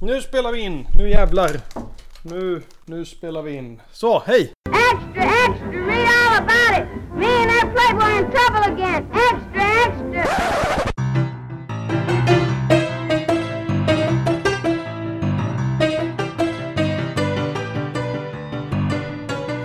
Nu 0.00 0.20
spelar 0.20 0.52
vi 0.52 0.60
in. 0.60 0.86
Nu 0.98 1.10
jävlar. 1.10 1.50
Nu, 2.22 2.62
nu 2.84 3.04
spelar 3.04 3.42
vi 3.42 3.52
in. 3.52 3.80
Så, 3.92 4.22
hej! 4.26 4.52
Extra, 4.66 5.22
extra, 5.22 5.70
read 5.70 6.08
all 6.08 6.42
about 6.42 6.78
it. 6.78 6.84
Me 7.16 7.26
and 7.26 7.50
that 7.50 7.74
playboy 7.74 8.18
in 8.18 8.24
trouble 8.30 8.64
again. 8.72 9.06
Extra, 9.12 9.62
extra. 9.86 10.24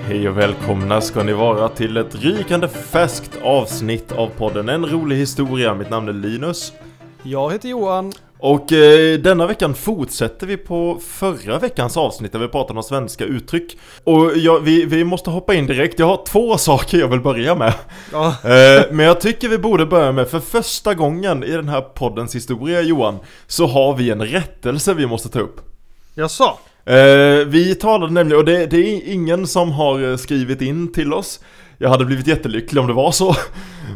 Hej 0.08 0.30
och 0.30 0.38
välkomna 0.38 1.02
ska 1.02 1.24
ni 1.24 1.34
vara 1.34 1.70
till 1.70 1.98
ett 1.98 2.16
rykande 2.16 2.68
färskt 2.68 3.38
avsnitt 3.44 4.12
av 4.12 4.28
podden 4.28 4.70
En 4.70 4.86
rolig 4.86 5.16
historia. 5.16 5.74
Mitt 5.74 5.90
namn 5.90 6.08
är 6.08 6.14
Linus. 6.14 6.74
Jag 7.24 7.52
heter 7.52 7.70
Johan. 7.70 8.14
Och 8.40 8.74
eh, 8.74 9.20
denna 9.20 9.48
veckan 9.48 9.76
fortsätter 9.76 10.48
vi 10.48 10.58
på 10.58 11.00
förra 11.08 11.60
veckans 11.60 11.98
avsnitt 11.98 12.32
där 12.32 12.40
vi 12.40 12.48
pratade 12.48 12.80
om 12.80 12.84
svenska 12.84 13.26
uttryck. 13.26 13.78
Och 14.04 14.38
jag, 14.38 14.60
vi, 14.60 14.86
vi 14.86 15.04
måste 15.04 15.30
hoppa 15.30 15.54
in 15.54 15.68
direkt. 15.68 16.00
Jag 16.00 16.08
har 16.08 16.26
två 16.26 16.58
saker 16.58 16.98
jag 16.98 17.08
vill 17.08 17.22
börja 17.22 17.56
med. 17.56 17.74
Ja, 18.12 18.36
Eh, 18.44 18.84
men 18.92 19.06
jag 19.06 19.22
tycker 19.22 19.50
vi 19.50 19.58
borde 19.58 19.86
börja 19.86 20.12
med, 20.12 20.28
för 20.28 20.40
första 20.40 20.94
gången 20.94 21.44
i 21.44 21.52
den 21.52 21.70
här 21.70 21.82
poddens 21.82 22.36
historia 22.36 22.82
Johan, 22.82 23.20
så 23.48 23.68
har 23.68 23.96
vi 23.96 24.10
en 24.10 24.22
rättelse 24.22 24.94
vi 24.94 25.08
måste 25.08 25.30
ta 25.30 25.40
upp. 25.40 25.62
jag 26.16 26.32
sa. 26.32 26.60
Eh, 26.86 27.46
vi 27.46 27.76
talade 27.76 28.14
nämligen, 28.14 28.40
och 28.40 28.46
det, 28.46 28.66
det 28.66 28.78
är 28.78 29.14
ingen 29.14 29.48
som 29.48 29.72
har 29.72 30.12
eh, 30.12 30.18
skrivit 30.18 30.62
in 30.62 30.94
till 30.94 31.14
oss 31.14 31.40
Jag 31.78 31.90
hade 31.90 32.06
blivit 32.06 32.28
jättelycklig 32.28 32.82
om 32.82 32.88
det 32.88 32.94
var 32.94 33.12
så 33.12 33.36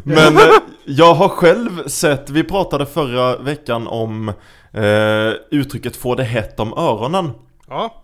Men 0.04 0.36
eh, 0.36 0.42
jag 0.84 1.14
har 1.14 1.28
själv 1.28 1.86
sett, 1.88 2.30
vi 2.30 2.44
pratade 2.44 2.86
förra 2.86 3.36
veckan 3.36 3.86
om 3.86 4.28
eh, 4.72 5.30
uttrycket 5.50 5.96
'få 5.96 6.14
det 6.14 6.24
hett 6.24 6.60
om 6.60 6.72
öronen' 6.74 7.30
Ja. 7.68 8.02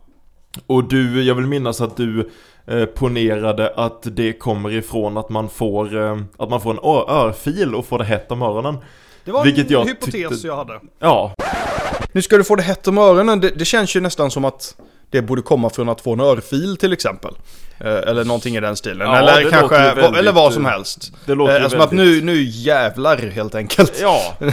Och 0.67 0.85
du, 0.89 1.23
jag 1.23 1.35
vill 1.35 1.47
minnas 1.47 1.81
att 1.81 1.97
du 1.97 2.31
eh, 2.67 2.85
ponerade 2.85 3.73
att 3.77 4.03
det 4.03 4.33
kommer 4.33 4.73
ifrån 4.73 5.17
att 5.17 5.29
man 5.29 5.49
får, 5.49 5.97
eh, 6.03 6.19
att 6.39 6.51
man 6.51 6.61
får 6.61 6.71
en 6.71 6.79
örfil 7.09 7.75
och 7.75 7.87
får 7.87 7.99
det 7.99 8.05
hett 8.05 8.33
om 8.33 8.43
öronen 8.43 8.77
Det 9.25 9.33
var 9.33 9.45
Vilket 9.45 9.67
en 9.67 9.73
jag 9.73 9.85
hypotes 9.85 10.13
tyckte- 10.15 10.47
jag 10.47 10.57
hade. 10.57 10.81
Ja, 10.99 11.35
Nu 12.13 12.23
ska 12.23 12.37
du 12.37 12.45
få 12.45 12.57
det 12.57 12.63
hett 12.63 12.89
om 12.89 12.99
öronen. 12.99 13.41
Det, 13.41 13.49
det 13.51 13.65
känns 13.65 13.97
ju 13.97 14.01
nästan 14.01 14.31
som 14.31 14.45
att 14.45 14.77
det 15.11 15.23
borde 15.23 15.43
komma 15.43 15.71
från 15.71 15.89
att 15.89 16.01
få 16.01 16.13
en 16.13 16.21
örfil 16.21 16.77
till 16.77 16.93
exempel. 16.93 17.35
Eh, 17.81 17.87
eller 17.87 18.25
någonting 18.25 18.57
i 18.57 18.61
den 18.61 18.77
stilen. 18.77 19.09
Ja, 19.09 19.17
eller 19.17 19.51
kanske, 19.51 19.95
väldigt, 19.95 20.19
eller 20.19 20.33
vad 20.33 20.53
som 20.53 20.67
eh, 20.67 20.73
helst. 20.73 21.13
det 21.27 21.35
låter 21.35 21.61
Eh, 21.61 21.69
Som 21.69 21.81
att 21.81 21.93
nu, 21.93 22.23
nu 22.23 22.43
jävlar 22.43 23.17
helt 23.17 23.55
enkelt. 23.55 23.99
Ja 24.01 24.37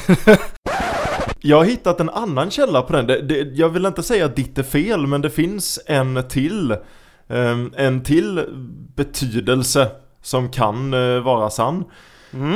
Jag 1.41 1.57
har 1.57 1.65
hittat 1.65 1.99
en 1.99 2.09
annan 2.09 2.51
källa 2.51 2.81
på 2.81 2.93
den, 2.93 3.07
det, 3.07 3.21
det, 3.21 3.35
jag 3.53 3.69
vill 3.69 3.85
inte 3.85 4.03
säga 4.03 4.25
att 4.25 4.35
ditt 4.35 4.57
är 4.57 4.63
fel 4.63 5.07
men 5.07 5.21
det 5.21 5.29
finns 5.29 5.79
en 5.85 6.23
till 6.29 6.75
ehm, 7.29 7.73
En 7.77 8.03
till 8.03 8.43
betydelse 8.95 9.87
som 10.21 10.49
kan 10.51 10.93
eh, 10.93 11.19
vara 11.19 11.49
sann 11.49 11.83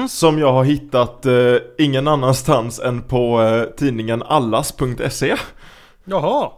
Som 0.10 0.40
jag 0.40 0.54
har 0.54 0.64
hittat 0.64 1.26
ingen 1.78 2.08
annanstans 2.08 2.80
än 2.80 3.02
på 3.02 3.66
tidningen 3.78 4.24
allas.se 4.24 5.36
Jaha. 6.06 6.50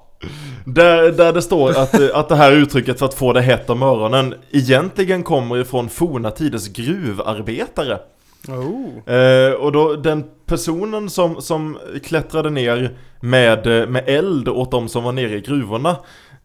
Där, 0.65 1.11
där 1.11 1.33
det 1.33 1.41
står 1.41 1.69
att, 1.69 1.93
eh, 1.93 2.07
att 2.13 2.29
det 2.29 2.35
här 2.35 2.51
uttrycket 2.51 2.99
för 2.99 3.05
att 3.05 3.13
få 3.13 3.33
det 3.33 3.41
hett 3.41 3.69
om 3.69 3.83
öronen 3.83 4.35
Egentligen 4.51 5.23
kommer 5.23 5.57
ifrån 5.57 5.89
forna 5.89 6.31
tiders 6.31 6.67
gruvarbetare. 6.67 7.99
Oh. 8.47 9.15
Eh, 9.15 9.53
och 9.53 9.71
då 9.71 9.95
den 9.95 10.23
personen 10.45 11.09
som, 11.09 11.41
som 11.41 11.77
klättrade 12.03 12.49
ner 12.49 12.97
med, 13.19 13.67
eh, 13.67 13.87
med 13.87 14.03
eld 14.07 14.49
åt 14.49 14.71
de 14.71 14.89
som 14.89 15.03
var 15.03 15.11
nere 15.11 15.35
i 15.35 15.41
gruvorna 15.41 15.95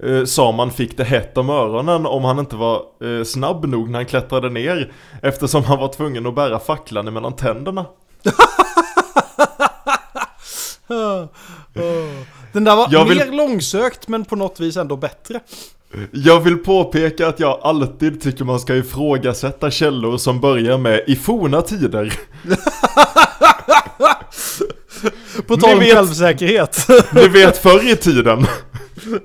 eh, 0.02 0.24
Sa 0.24 0.52
man 0.52 0.70
fick 0.70 0.96
det 0.96 1.04
hett 1.04 1.38
om 1.38 1.50
öronen 1.50 2.06
om 2.06 2.24
han 2.24 2.38
inte 2.38 2.56
var 2.56 2.82
eh, 3.04 3.24
snabb 3.24 3.64
nog 3.64 3.90
när 3.90 3.98
han 3.98 4.06
klättrade 4.06 4.50
ner 4.50 4.92
Eftersom 5.22 5.64
han 5.64 5.78
var 5.78 5.88
tvungen 5.88 6.26
att 6.26 6.34
bära 6.34 6.58
facklan 6.58 7.12
mellan 7.12 7.36
tänderna 7.36 7.86
Den 12.56 12.64
där 12.64 12.76
var 12.76 12.88
Jag 12.90 13.04
vill- 13.04 13.18
mer 13.18 13.32
långsökt 13.32 14.08
men 14.08 14.24
på 14.24 14.36
något 14.36 14.60
vis 14.60 14.76
ändå 14.76 14.96
bättre. 14.96 15.40
Jag 16.12 16.40
vill 16.40 16.56
påpeka 16.56 17.28
att 17.28 17.40
jag 17.40 17.60
alltid 17.62 18.20
tycker 18.20 18.44
man 18.44 18.60
ska 18.60 18.74
ifrågasätta 18.76 19.70
källor 19.70 20.18
som 20.18 20.40
börjar 20.40 20.78
med 20.78 21.00
i 21.06 21.16
forna 21.16 21.62
tider 21.62 22.12
På 25.46 25.56
tal 25.56 25.72
om 25.72 25.78
vet- 25.78 25.94
självsäkerhet. 25.94 26.86
Ni 27.14 27.28
vet 27.28 27.58
förr 27.58 27.92
i 27.92 27.96
tiden 27.96 28.46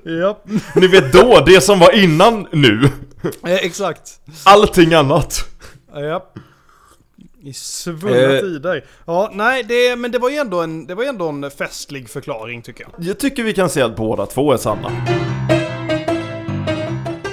ja. 0.04 0.42
Ni 0.74 0.86
vet 0.86 1.12
då, 1.12 1.42
det 1.46 1.60
som 1.60 1.78
var 1.78 1.92
innan 1.98 2.46
nu 2.52 2.88
Eh, 3.46 3.54
exakt. 3.54 4.00
Allting 4.44 4.94
annat 4.94 5.44
Ja. 5.94 6.32
I 7.44 7.52
svunna 7.52 8.16
Eh. 8.16 8.40
tider. 8.40 8.84
Ja, 9.06 9.30
nej, 9.32 9.62
det, 9.62 9.96
men 9.96 10.10
det 10.10 10.18
var 10.18 10.30
ju 10.30 10.36
ändå 10.36 10.60
en, 10.60 10.86
det 10.86 10.94
var 10.94 11.02
ju 11.02 11.08
ändå 11.08 11.28
en 11.28 11.50
festlig 11.50 12.10
förklaring 12.10 12.62
tycker 12.62 12.82
jag. 12.84 12.92
Jag 13.08 13.18
tycker 13.18 13.42
vi 13.42 13.52
kan 13.52 13.70
säga 13.70 13.86
att 13.86 13.96
båda 13.96 14.26
två 14.26 14.52
är 14.52 14.56
sanna. 14.56 14.90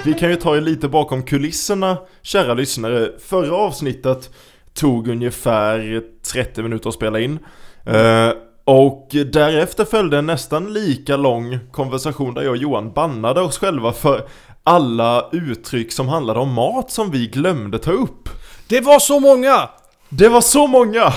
Vi 0.04 0.14
kan 0.14 0.30
ju 0.30 0.36
ta 0.36 0.56
er 0.56 0.60
lite 0.60 0.88
bakom 0.88 1.22
kulisserna, 1.22 1.96
kära 2.22 2.54
lyssnare. 2.54 3.08
Förra 3.18 3.56
avsnittet 3.56 4.30
tog 4.74 5.08
ungefär 5.08 6.02
30 6.32 6.62
minuter 6.62 6.88
att 6.88 6.94
spela 6.94 7.20
in. 7.20 7.38
Eh, 7.86 8.30
och 8.64 9.08
därefter 9.32 9.84
följde 9.84 10.18
en 10.18 10.26
nästan 10.26 10.72
lika 10.72 11.16
lång 11.16 11.58
konversation 11.72 12.34
där 12.34 12.42
jag 12.42 12.50
och 12.50 12.56
Johan 12.56 12.92
bannade 12.92 13.40
oss 13.40 13.58
själva 13.58 13.92
för 13.92 14.28
alla 14.64 15.28
uttryck 15.32 15.92
som 15.92 16.08
handlade 16.08 16.40
om 16.40 16.52
mat 16.52 16.90
som 16.90 17.10
vi 17.10 17.26
glömde 17.26 17.78
ta 17.78 17.92
upp. 17.92 18.28
Det 18.68 18.80
var 18.80 18.98
så 18.98 19.20
många! 19.20 19.68
Det 20.10 20.28
var 20.28 20.40
så 20.40 20.66
många! 20.66 21.12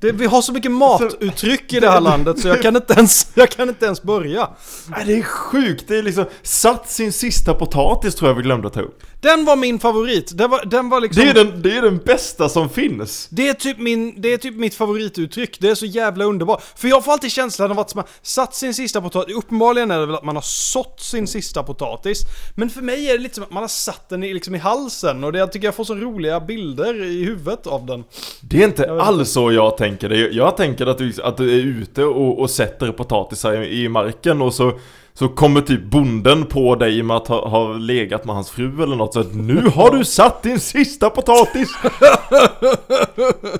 Det, 0.00 0.12
vi 0.12 0.26
har 0.26 0.42
så 0.42 0.52
mycket 0.52 0.72
matuttryck 0.72 1.72
i 1.72 1.80
det 1.80 1.90
här 1.90 2.00
landet 2.00 2.40
så 2.40 2.48
jag 2.48 2.62
kan 2.62 2.76
inte 2.76 2.92
ens, 2.94 3.26
jag 3.34 3.50
kan 3.50 3.68
inte 3.68 3.86
ens 3.86 4.02
börja. 4.02 4.48
Nej, 4.88 5.04
det 5.06 5.18
är 5.18 5.22
sjukt, 5.22 5.84
det 5.88 5.98
är 5.98 6.02
liksom 6.02 6.24
satt 6.42 6.90
sin 6.90 7.12
sista 7.12 7.54
potatis 7.54 8.14
tror 8.14 8.30
jag 8.30 8.34
vi 8.36 8.42
glömde 8.42 8.70
ta 8.70 8.80
upp. 8.80 9.02
Den 9.20 9.44
var 9.44 9.56
min 9.56 9.78
favorit. 9.78 10.38
Den 10.38 10.50
var, 10.50 10.64
den 10.64 10.88
var 10.88 11.00
liksom... 11.00 11.22
Det 11.22 11.30
är, 11.30 11.34
den, 11.34 11.62
det 11.62 11.76
är 11.76 11.82
den 11.82 11.98
bästa 11.98 12.48
som 12.48 12.68
finns. 12.70 13.28
Det 13.30 13.48
är, 13.48 13.54
typ 13.54 13.78
min, 13.78 14.20
det 14.20 14.32
är 14.32 14.36
typ 14.38 14.54
mitt 14.54 14.74
favorituttryck, 14.74 15.60
det 15.60 15.68
är 15.68 15.74
så 15.74 15.86
jävla 15.86 16.24
underbart. 16.24 16.62
För 16.76 16.88
jag 16.88 17.04
får 17.04 17.12
alltid 17.12 17.30
känslan 17.30 17.70
av 17.70 17.78
att 17.78 17.94
man 17.94 18.04
satt 18.22 18.54
sin 18.54 18.74
sista 18.74 19.00
potatis, 19.00 19.36
uppenbarligen 19.36 19.90
är 19.90 19.98
det 19.98 20.06
väl 20.06 20.14
att 20.14 20.24
man 20.24 20.34
har 20.34 20.42
sått 20.42 21.00
sin 21.00 21.26
sista 21.26 21.62
potatis. 21.62 22.22
Men 22.54 22.70
för 22.70 22.82
mig 22.82 23.10
är 23.10 23.12
det 23.12 23.18
lite 23.18 23.34
som 23.34 23.44
att 23.44 23.50
man 23.50 23.62
har 23.62 23.68
satt 23.68 24.08
den 24.08 24.24
i, 24.24 24.34
liksom 24.34 24.54
i 24.54 24.58
halsen 24.58 25.24
och 25.24 25.32
det, 25.32 25.38
jag 25.38 25.52
tycker 25.52 25.66
jag 25.66 25.74
får 25.74 25.84
så 25.84 25.94
roliga 25.94 26.40
bilder 26.40 27.04
i 27.04 27.24
huvudet 27.24 27.66
av 27.66 27.86
den. 27.86 28.04
Det 28.40 28.62
är 28.62 28.64
inte 28.64 28.92
alls 29.02 29.30
så 29.30 29.52
jag 29.52 29.76
tänker. 29.76 30.10
Jag 30.32 30.56
tänker 30.56 30.86
att 30.86 30.98
du, 30.98 31.12
att 31.22 31.36
du 31.36 31.52
är 31.52 31.64
ute 31.64 32.04
och, 32.04 32.38
och 32.40 32.50
sätter 32.50 32.92
potatisar 32.92 33.62
i, 33.62 33.84
i 33.84 33.88
marken 33.88 34.42
och 34.42 34.54
så 34.54 34.72
så 35.18 35.28
kommer 35.28 35.60
typ 35.60 35.84
bonden 35.84 36.46
på 36.46 36.74
dig 36.74 37.02
med 37.02 37.16
att 37.16 37.28
ha, 37.28 37.48
ha 37.48 37.72
legat 37.72 38.24
med 38.24 38.34
hans 38.34 38.50
fru 38.50 38.82
eller 38.82 38.96
något 38.96 39.12
så 39.14 39.20
att 39.20 39.34
nu 39.34 39.68
har 39.74 39.90
du 39.90 40.04
satt 40.04 40.42
din 40.42 40.60
sista 40.60 41.10
potatis! 41.10 41.68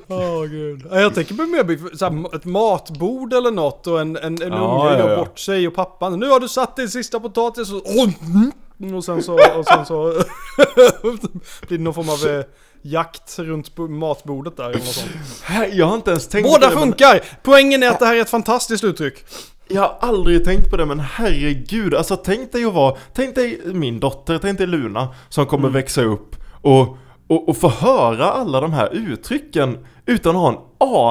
Åh 0.09 0.45
gud. 0.45 0.87
Ja, 0.91 1.01
Jag 1.01 1.15
tänker 1.15 1.35
mig 1.35 1.47
mer 1.47 1.97
så 1.97 2.05
här, 2.05 2.37
ett 2.37 2.45
matbord 2.45 3.33
eller 3.33 3.51
något 3.51 3.87
och 3.87 4.01
en, 4.01 4.17
en, 4.17 4.25
en 4.25 4.39
Ja, 4.41 4.47
unge 4.47 4.93
ja, 4.93 4.99
gör 4.99 5.11
ja. 5.11 5.17
bort 5.17 5.39
sig 5.39 5.69
och 5.69 5.75
pappan 5.75 6.21
Nu 6.21 6.29
har 6.29 6.41
du 6.41 6.49
satt 6.49 6.77
din 6.77 6.89
sista 6.89 7.21
potatis 7.21 7.73
och, 7.73 7.83
mm, 8.81 8.95
och 8.97 9.05
sen 9.05 9.23
så, 9.23 9.35
och 9.59 9.67
sen 9.67 9.87
så 9.87 10.03
blir 11.69 11.79
det 11.79 11.85
någon 11.85 11.95
form 11.95 12.09
av 12.09 12.27
eh, 12.39 12.45
jakt 12.83 13.39
runt 13.39 13.75
bo- 13.75 13.89
matbordet 13.89 14.57
där 14.57 14.65
eller 14.65 14.75
något 14.79 14.85
sånt. 14.87 15.11
Jag 15.73 15.87
har 15.87 15.95
inte 15.95 16.11
ens 16.11 16.29
tänkt 16.29 16.49
Båda 16.49 16.59
på 16.59 16.75
det, 16.75 16.75
men- 16.75 16.83
funkar! 16.85 17.21
Poängen 17.43 17.83
är 17.83 17.89
att 17.89 17.99
det 18.01 18.07
här 18.07 18.15
är 18.17 18.21
ett 18.21 18.31
fantastiskt 18.31 18.85
uttryck. 18.85 19.25
Jag 19.69 19.81
har 19.83 19.97
aldrig 20.01 20.45
tänkt 20.45 20.71
på 20.71 20.77
det 20.77 20.87
men 20.87 21.01
herregud, 21.01 21.95
alltså 21.95 22.16
tänk 22.16 22.53
dig 22.53 22.65
att 22.65 22.75
vara, 22.75 22.97
tänk 23.15 23.34
dig 23.34 23.60
min 23.65 24.01
dotter, 24.01 24.39
tänk 24.42 24.59
dig 24.59 24.66
Luna 24.66 25.09
som 25.28 25.47
kommer 25.47 25.69
växa 25.69 26.03
upp 26.03 26.37
och, 26.63 26.97
och, 27.28 27.48
och 27.48 27.57
få 27.57 27.69
höra 27.69 28.25
alla 28.33 28.60
de 28.60 28.72
här 28.72 28.89
uttrycken 28.95 29.78
utan 30.07 30.37
att 30.37 30.42
ha 30.42 30.48
en 30.48 30.59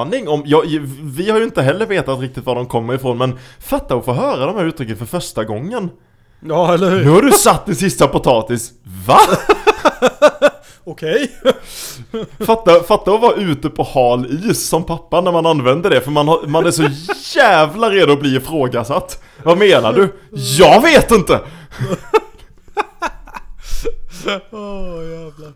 aning 0.08 0.28
om, 0.28 0.42
jag, 0.46 0.64
vi 1.02 1.30
har 1.30 1.38
ju 1.38 1.44
inte 1.44 1.62
heller 1.62 1.86
vetat 1.86 2.20
riktigt 2.20 2.46
var 2.46 2.54
de 2.54 2.66
kommer 2.66 2.94
ifrån 2.94 3.18
men 3.18 3.38
fatta 3.60 3.94
att 3.94 4.04
få 4.04 4.12
höra 4.12 4.46
de 4.46 4.56
här 4.56 4.64
uttrycken 4.64 4.96
för 4.96 5.06
första 5.06 5.44
gången. 5.44 5.90
Ja, 6.40 6.74
eller 6.74 6.90
Nu 6.90 6.96
hur? 7.02 7.12
har 7.12 7.22
du 7.22 7.32
satt 7.32 7.66
din 7.66 7.76
sista 7.76 8.06
potatis, 8.06 8.72
va? 9.06 9.18
Okej. 10.88 11.30
Fatta, 12.46 12.82
fatta 12.82 13.14
att 13.14 13.20
vara 13.20 13.34
ute 13.34 13.70
på 13.70 13.82
hal 13.82 14.26
is 14.26 14.68
som 14.68 14.84
pappa 14.84 15.20
när 15.20 15.32
man 15.32 15.46
använder 15.46 15.90
det 15.90 16.00
för 16.00 16.10
man, 16.10 16.28
har, 16.28 16.46
man 16.46 16.66
är 16.66 16.70
så 16.70 16.88
jävla 17.38 17.90
redo 17.90 18.12
att 18.12 18.20
bli 18.20 18.36
ifrågasatt. 18.36 19.22
Vad 19.42 19.58
menar 19.58 19.92
du? 19.92 20.12
Jag 20.58 20.82
vet 20.82 21.10
inte! 21.10 21.40
Åh 24.50 25.04
jävlar. 25.10 25.52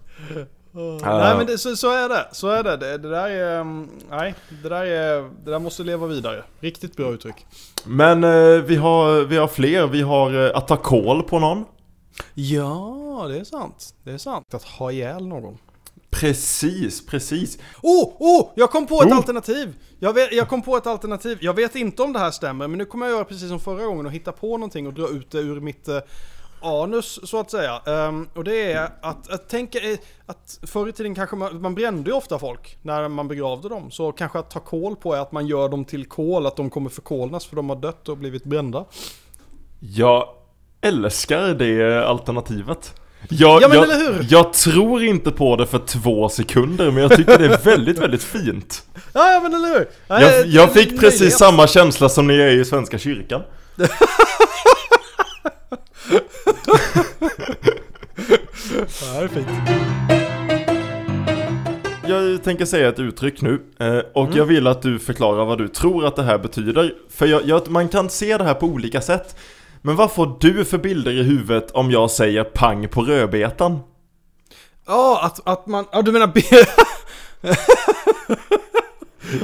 Nej 1.20 1.36
men 1.36 1.46
det, 1.46 1.58
så, 1.58 1.76
så 1.76 1.90
är 1.90 2.08
det, 2.08 2.28
så 2.32 2.48
är 2.48 2.62
det. 2.62 2.76
Det, 2.76 2.98
det 2.98 3.10
där 3.10 3.30
är... 3.30 3.60
um, 3.60 3.88
Nej, 4.10 4.34
det 4.62 4.68
där 4.68 4.84
är... 4.84 5.22
Det 5.44 5.50
där 5.50 5.58
måste 5.58 5.82
leva 5.82 6.06
vidare. 6.06 6.42
Riktigt 6.60 6.96
bra 6.96 7.12
uttryck. 7.12 7.46
Men 7.84 8.24
eh, 8.24 8.62
vi, 8.62 8.76
har, 8.76 9.20
vi 9.24 9.36
har 9.36 9.48
fler, 9.48 9.86
vi 9.86 10.02
har 10.02 10.46
eh, 10.46 10.56
att 10.56 10.68
ta 10.68 10.76
koll 10.76 11.22
på 11.22 11.38
någon. 11.38 11.64
Ja, 12.34 13.26
det 13.28 13.38
är 13.38 13.44
sant. 13.44 13.94
Det 14.04 14.10
är 14.10 14.18
sant. 14.18 14.54
Att 14.54 14.62
ha 14.62 14.92
ihjäl 14.92 15.26
någon. 15.26 15.58
Precis, 16.10 17.06
precis. 17.06 17.58
Oh, 17.82 18.12
oh! 18.18 18.50
Jag 18.54 18.70
kom 18.70 18.86
på 18.86 19.02
ett 19.02 19.08
Oh. 19.08 19.16
alternativ! 19.16 19.74
Jag, 19.98 20.12
vet, 20.12 20.32
jag 20.32 20.48
kom 20.48 20.62
på 20.62 20.76
ett 20.76 20.86
alternativ. 20.86 21.38
Jag 21.40 21.54
vet 21.54 21.76
inte 21.76 22.02
om 22.02 22.12
det 22.12 22.18
här 22.18 22.30
stämmer, 22.30 22.68
men 22.68 22.78
nu 22.78 22.84
kommer 22.84 23.06
jag 23.06 23.14
göra 23.14 23.24
precis 23.24 23.48
som 23.48 23.60
förra 23.60 23.84
gången 23.84 24.06
och 24.06 24.12
hitta 24.12 24.32
på 24.32 24.46
någonting 24.58 24.86
och 24.86 24.92
dra 24.92 25.08
ut 25.08 25.30
det 25.30 25.38
ur 25.38 25.60
mitt 25.60 25.88
eh, 25.88 25.98
anus, 26.62 27.20
så 27.24 27.40
att 27.40 27.50
säga. 27.50 27.82
Ehm, 27.86 28.28
och 28.34 28.44
det 28.44 28.72
är 28.72 28.90
att, 29.02 29.30
att 29.30 29.48
tänka 29.48 29.78
eh, 29.78 29.98
att 30.26 30.58
förr 30.62 30.88
i 30.88 30.92
tiden 30.92 31.14
kanske 31.14 31.36
man, 31.36 31.62
man 31.62 31.74
brände 31.74 32.10
ju 32.10 32.16
ofta 32.16 32.38
folk 32.38 32.78
när 32.82 33.08
man 33.08 33.28
begravde 33.28 33.68
dem. 33.68 33.90
Så 33.90 34.12
kanske 34.12 34.38
att 34.38 34.50
ta 34.50 34.60
kol 34.60 34.96
på 34.96 35.14
är 35.14 35.20
att 35.20 35.32
man 35.32 35.46
gör 35.46 35.68
dem 35.68 35.84
till 35.84 36.06
kol, 36.06 36.46
att 36.46 36.56
de 36.56 36.70
kommer 36.70 36.90
förkolnas 36.90 37.46
för 37.46 37.56
de 37.56 37.68
har 37.68 37.76
dött 37.76 38.08
och 38.08 38.16
blivit 38.18 38.44
brända. 38.44 38.84
Jag 39.80 40.28
älskar 40.82 41.48
det 41.54 42.06
alternativet. 42.06 42.94
Jag, 43.28 43.62
Ja, 43.62 43.68
men 43.68 43.76
jag, 43.76 43.84
eller 43.84 44.12
hur? 44.12 44.26
jag 44.30 44.52
tror 44.52 45.02
inte 45.04 45.30
på 45.30 45.56
det 45.56 45.66
för 45.66 45.78
två 45.78 46.28
sekunder, 46.28 46.90
men 46.90 47.02
jag 47.02 47.16
tycker 47.16 47.38
det 47.38 47.44
är 47.44 47.58
väldigt, 47.64 47.98
väldigt 47.98 48.22
fint. 48.22 48.82
Ja, 49.12 49.32
ja 49.32 49.40
men 49.40 49.54
eller 49.54 49.68
hur? 49.78 49.86
Ja, 50.06 50.20
Jag, 50.22 50.46
jag 50.46 50.72
fick 50.72 51.00
precis 51.00 51.20
möjlighet. 51.20 51.38
samma 51.38 51.66
känsla 51.66 52.08
som 52.08 52.26
ni 52.26 52.34
är 52.34 52.48
i 52.50 52.64
Svenska 52.64 52.98
kyrkan. 52.98 53.42
Ja, 59.02 59.20
det 59.20 59.24
är 59.24 59.28
fint. 59.28 59.48
Jag 62.06 62.42
tänker 62.44 62.64
säga 62.64 62.88
ett 62.88 62.98
uttryck 62.98 63.40
nu, 63.42 63.60
eh, 63.80 63.98
och 64.14 64.24
Mm. 64.26 64.38
jag 64.38 64.44
vill 64.44 64.66
att 64.66 64.82
du 64.82 64.98
förklarar 64.98 65.44
vad 65.44 65.58
du 65.58 65.68
tror 65.68 66.06
att 66.06 66.16
det 66.16 66.22
här 66.22 66.38
betyder. 66.38 66.92
För 67.10 67.26
jag, 67.48 67.70
man 67.70 67.88
kan 67.88 68.10
se 68.10 68.38
det 68.38 68.44
här 68.44 68.54
på 68.54 68.66
olika 68.66 69.00
sätt. 69.00 69.36
Men 69.82 69.96
vad 69.96 70.12
får 70.12 70.36
du 70.40 70.64
för 70.64 70.78
bilder 70.78 71.12
i 71.12 71.22
huvudet 71.22 71.70
om 71.70 71.90
jag 71.90 72.10
säger 72.10 72.44
pang 72.44 72.88
på 72.88 73.02
rödbetan? 73.02 73.78
Ja, 74.86 75.20
att, 75.22 75.48
att 75.48 75.66
man... 75.66 75.86
Ja, 75.92 76.02
du 76.02 76.12
menar... 76.12 76.32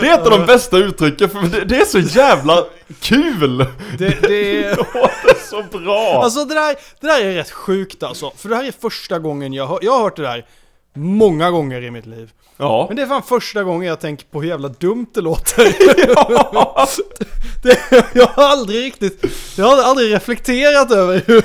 Det 0.00 0.08
är 0.08 0.14
ett 0.14 0.26
av 0.26 0.30
de 0.30 0.46
bästa 0.46 0.78
uttrycken, 0.78 1.30
för 1.30 1.40
det, 1.40 1.64
det 1.64 1.80
är 1.80 1.84
så 1.84 1.98
jävla 1.98 2.64
kul! 3.00 3.58
Det, 3.98 4.22
det 4.22 4.64
är 4.64 5.48
så 5.50 5.78
bra! 5.78 6.22
Alltså 6.24 6.44
det 6.44 6.54
där, 6.54 6.76
det 7.00 7.06
där 7.06 7.20
är 7.20 7.34
rätt 7.34 7.50
sjukt 7.50 8.02
alltså. 8.02 8.32
För 8.36 8.48
det 8.48 8.56
här 8.56 8.64
är 8.64 8.72
första 8.80 9.18
gången 9.18 9.52
jag 9.52 9.66
hör, 9.66 9.78
jag 9.82 9.92
har 9.92 10.02
hört 10.02 10.16
det 10.16 10.22
där 10.22 10.46
många 10.94 11.50
gånger 11.50 11.82
i 11.84 11.90
mitt 11.90 12.06
liv. 12.06 12.30
ja. 12.56 12.84
Men 12.88 12.96
det 12.96 13.02
är 13.02 13.06
fan 13.06 13.22
första 13.22 13.64
gången 13.64 13.88
jag 13.88 14.00
tänker 14.00 14.26
på 14.26 14.42
hur 14.42 14.48
jävla 14.48 14.68
dumt 14.68 15.06
det 15.14 15.20
låter. 15.20 15.64
det, 17.62 17.78
jag 18.14 18.26
har 18.26 18.42
aldrig 18.42 18.84
riktigt, 18.84 19.24
jag 19.56 19.64
har 19.64 19.82
aldrig 19.82 20.14
reflekterat 20.14 20.90
över 20.90 21.22
hur... 21.26 21.44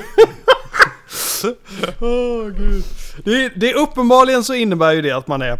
Åh 2.00 2.48
gud. 2.48 2.84
Det, 3.24 3.48
det 3.48 3.70
är 3.70 3.76
uppenbarligen 3.76 4.44
så 4.44 4.54
innebär 4.54 4.92
ju 4.92 5.02
det 5.02 5.10
att 5.10 5.26
man 5.26 5.42
är 5.42 5.58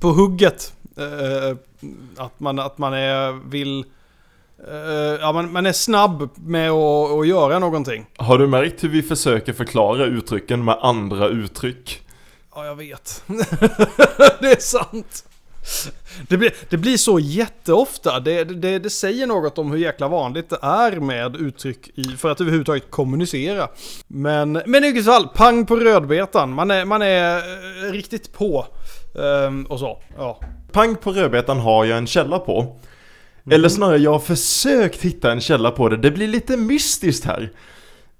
på 0.00 0.08
hugget. 0.08 0.72
Eh, 0.96 1.56
att, 2.16 2.40
man, 2.40 2.58
att 2.58 2.78
man 2.78 2.94
är, 2.94 3.48
vill... 3.50 3.84
eh, 4.68 4.74
ja, 5.20 5.32
man, 5.32 5.52
man 5.52 5.66
är 5.66 5.72
snabb 5.72 6.28
med 6.34 6.70
att, 6.70 7.10
att 7.10 7.26
göra 7.26 7.58
någonting. 7.58 8.06
Har 8.16 8.38
du 8.38 8.46
märkt 8.46 8.84
hur 8.84 8.88
vi 8.88 9.02
försöker 9.02 9.52
förklara 9.52 10.04
uttrycken 10.04 10.64
med 10.64 10.78
andra 10.80 11.28
uttryck? 11.28 12.02
Ja, 12.54 12.66
jag 12.66 12.76
vet. 12.76 13.22
det 14.40 14.52
är 14.52 14.60
sant. 14.60 15.24
Det 16.28 16.36
blir, 16.36 16.52
det 16.68 16.76
blir 16.76 16.96
så 16.96 17.18
jätteofta. 17.18 18.20
Det, 18.20 18.44
det, 18.44 18.78
det 18.78 18.90
säger 18.90 19.26
något 19.26 19.58
om 19.58 19.70
hur 19.70 19.78
jäkla 19.78 20.08
vanligt 20.08 20.50
det 20.50 20.58
är 20.62 21.00
med 21.00 21.36
uttryck 21.36 21.90
i, 21.94 22.04
för 22.04 22.30
att 22.30 22.40
överhuvudtaget 22.40 22.90
kommunicera. 22.90 23.68
Men, 24.06 24.52
men 24.52 24.84
i 24.84 24.92
vilket 24.92 25.04
fall, 25.04 25.28
pang 25.28 25.66
på 25.66 25.76
rödbetan. 25.76 26.52
Man 26.52 26.70
är, 26.70 26.84
man 26.84 27.02
är 27.02 27.36
eh, 27.36 27.92
riktigt 27.92 28.32
på. 28.32 28.66
Ehm, 29.18 29.64
och 29.66 29.78
så, 29.78 30.02
ja. 30.16 30.40
Pang 30.72 30.96
på 30.96 31.12
rödbetan 31.12 31.58
har 31.58 31.84
jag 31.84 31.98
en 31.98 32.06
källa 32.06 32.38
på. 32.38 32.76
Eller 33.50 33.68
snarare, 33.68 33.98
jag 33.98 34.12
har 34.12 34.18
försökt 34.18 35.02
hitta 35.02 35.32
en 35.32 35.40
källa 35.40 35.70
på 35.70 35.88
det. 35.88 35.96
Det 35.96 36.10
blir 36.10 36.28
lite 36.28 36.56
mystiskt 36.56 37.24
här. 37.24 37.50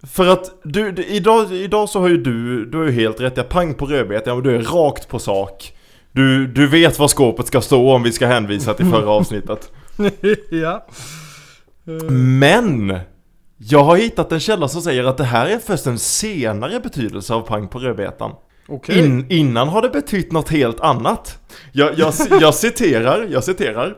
För 0.06 0.26
att 0.26 0.60
du, 0.64 1.04
idag, 1.08 1.52
idag 1.52 1.88
så 1.88 2.00
har 2.00 2.08
ju 2.08 2.16
du, 2.16 2.66
du 2.66 2.78
har 2.78 2.84
ju 2.84 2.92
helt 2.92 3.20
rätt. 3.20 3.36
Jag 3.36 3.48
pang 3.48 3.74
på 3.74 3.86
rödbetan, 3.86 4.36
men 4.36 4.44
du 4.44 4.56
är 4.56 4.62
rakt 4.62 5.08
på 5.08 5.18
sak. 5.18 5.74
Du, 6.12 6.46
du 6.46 6.66
vet 6.66 6.98
var 6.98 7.08
skåpet 7.08 7.46
ska 7.46 7.60
stå 7.60 7.94
om 7.94 8.02
vi 8.02 8.12
ska 8.12 8.26
hänvisa 8.26 8.74
till 8.74 8.86
förra 8.86 9.10
avsnittet. 9.10 9.72
ja. 10.50 10.86
Men! 12.10 12.98
Jag 13.56 13.84
har 13.84 13.96
hittat 13.96 14.32
en 14.32 14.40
källa 14.40 14.68
som 14.68 14.82
säger 14.82 15.04
att 15.04 15.16
det 15.16 15.24
här 15.24 15.46
är 15.46 15.58
först 15.58 15.86
en 15.86 15.98
senare 15.98 16.80
betydelse 16.80 17.34
av 17.34 17.40
pang 17.40 17.68
på 17.68 17.78
rödbetan. 17.78 18.32
Okej. 18.68 18.98
In, 18.98 19.26
innan 19.30 19.68
har 19.68 19.82
det 19.82 19.88
betytt 19.88 20.32
något 20.32 20.48
helt 20.48 20.80
annat. 20.80 21.38
Jag, 21.72 21.98
jag, 21.98 22.14
jag 22.40 22.54
citerar, 22.54 23.26
jag 23.30 23.44
citerar. 23.44 23.96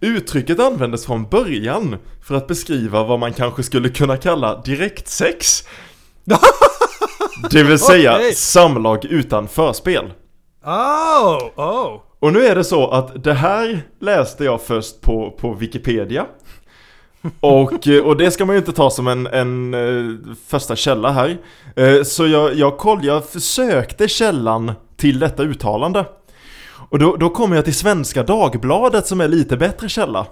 Uttrycket 0.00 0.60
användes 0.60 1.06
från 1.06 1.28
början 1.28 1.96
för 2.22 2.34
att 2.34 2.46
beskriva 2.46 3.04
vad 3.04 3.18
man 3.18 3.32
kanske 3.32 3.62
skulle 3.62 3.88
kunna 3.88 4.16
kalla 4.16 4.60
direktsex. 4.60 5.64
Det 7.50 7.62
vill 7.62 7.78
säga 7.78 8.14
Okej. 8.16 8.34
samlag 8.34 9.04
utan 9.04 9.48
förspel. 9.48 10.12
Oh, 10.64 11.50
oh. 11.56 12.00
Och 12.18 12.32
nu 12.32 12.46
är 12.46 12.54
det 12.54 12.64
så 12.64 12.90
att 12.90 13.24
det 13.24 13.34
här 13.34 13.82
läste 14.00 14.44
jag 14.44 14.62
först 14.62 15.00
på, 15.00 15.30
på 15.30 15.54
Wikipedia. 15.54 16.26
Och, 17.40 17.88
eh, 17.88 18.04
och 18.04 18.16
det 18.16 18.30
ska 18.30 18.44
man 18.44 18.54
ju 18.54 18.58
inte 18.58 18.72
ta 18.72 18.90
som 18.90 19.08
en, 19.08 19.26
en 19.26 19.74
eh, 19.74 20.34
första 20.46 20.76
källa 20.76 21.10
här. 21.10 21.38
Eh, 21.76 22.02
så 22.02 22.26
jag, 22.26 22.54
jag 22.54 22.78
kollade, 22.78 23.06
jag 23.06 23.28
försökte 23.28 24.08
källan 24.08 24.72
till 24.96 25.18
detta 25.18 25.42
uttalande. 25.42 26.04
Och 26.90 26.98
då, 26.98 27.16
då 27.16 27.30
kommer 27.30 27.56
jag 27.56 27.64
till 27.64 27.74
Svenska 27.74 28.22
Dagbladet 28.22 29.06
som 29.06 29.20
är 29.20 29.28
lite 29.28 29.56
bättre 29.56 29.88
källa. 29.88 30.26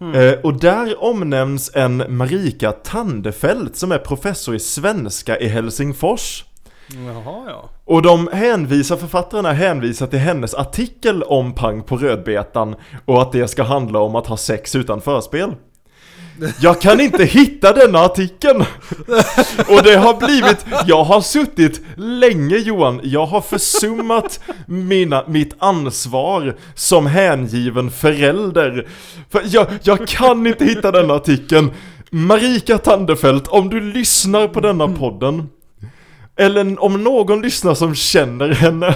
Eh, 0.00 0.40
och 0.42 0.60
där 0.60 1.04
omnämns 1.04 1.70
en 1.74 2.16
Marika 2.16 2.72
Tandefelt 2.72 3.76
som 3.76 3.92
är 3.92 3.98
professor 3.98 4.54
i 4.54 4.58
svenska 4.58 5.38
i 5.38 5.48
Helsingfors. 5.48 6.44
Jaha, 6.96 7.44
ja. 7.46 7.70
Och 7.84 8.02
de 8.02 8.28
hänvisar, 8.32 8.96
författarna 8.96 9.52
hänvisar 9.52 10.06
till 10.06 10.18
hennes 10.18 10.54
artikel 10.54 11.22
om 11.22 11.54
pang 11.54 11.82
på 11.82 11.96
rödbetan 11.96 12.76
och 13.04 13.22
att 13.22 13.32
det 13.32 13.48
ska 13.48 13.62
handla 13.62 13.98
om 13.98 14.16
att 14.16 14.26
ha 14.26 14.36
sex 14.36 14.74
utan 14.74 15.00
förspel. 15.00 15.54
Jag 16.60 16.80
kan 16.80 17.00
inte 17.00 17.24
hitta 17.24 17.72
denna 17.72 17.98
artikeln! 17.98 18.64
Och 19.68 19.82
det 19.82 19.96
har 19.96 20.26
blivit, 20.26 20.66
jag 20.86 21.04
har 21.04 21.20
suttit 21.20 21.80
länge 21.96 22.56
Johan, 22.56 23.00
jag 23.02 23.26
har 23.26 23.40
försummat 23.40 24.40
mina, 24.66 25.24
mitt 25.26 25.54
ansvar 25.58 26.56
som 26.74 27.06
hängiven 27.06 27.90
förälder. 27.90 28.88
För 29.30 29.42
jag, 29.46 29.66
jag 29.82 30.08
kan 30.08 30.46
inte 30.46 30.64
hitta 30.64 30.92
denna 30.92 31.14
artikeln. 31.14 31.70
Marika 32.10 32.78
Tandefelt, 32.78 33.48
om 33.48 33.68
du 33.68 33.80
lyssnar 33.80 34.48
på 34.48 34.60
denna 34.60 34.88
podden 34.88 35.48
eller 36.38 36.84
om 36.84 37.04
någon 37.04 37.42
lyssnar 37.42 37.74
som 37.74 37.94
känner 37.94 38.48
henne 38.48 38.94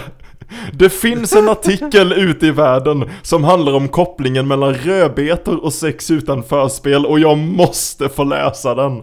Det 0.72 0.90
finns 0.90 1.32
en 1.32 1.48
artikel 1.48 2.12
ute 2.16 2.46
i 2.46 2.50
världen 2.50 3.10
som 3.22 3.44
handlar 3.44 3.72
om 3.72 3.88
kopplingen 3.88 4.48
mellan 4.48 4.74
rödbetor 4.74 5.64
och 5.64 5.72
sex 5.72 6.10
utan 6.10 6.42
förspel 6.42 7.06
och 7.06 7.20
jag 7.20 7.38
måste 7.38 8.08
få 8.08 8.24
läsa 8.24 8.74
den 8.74 9.02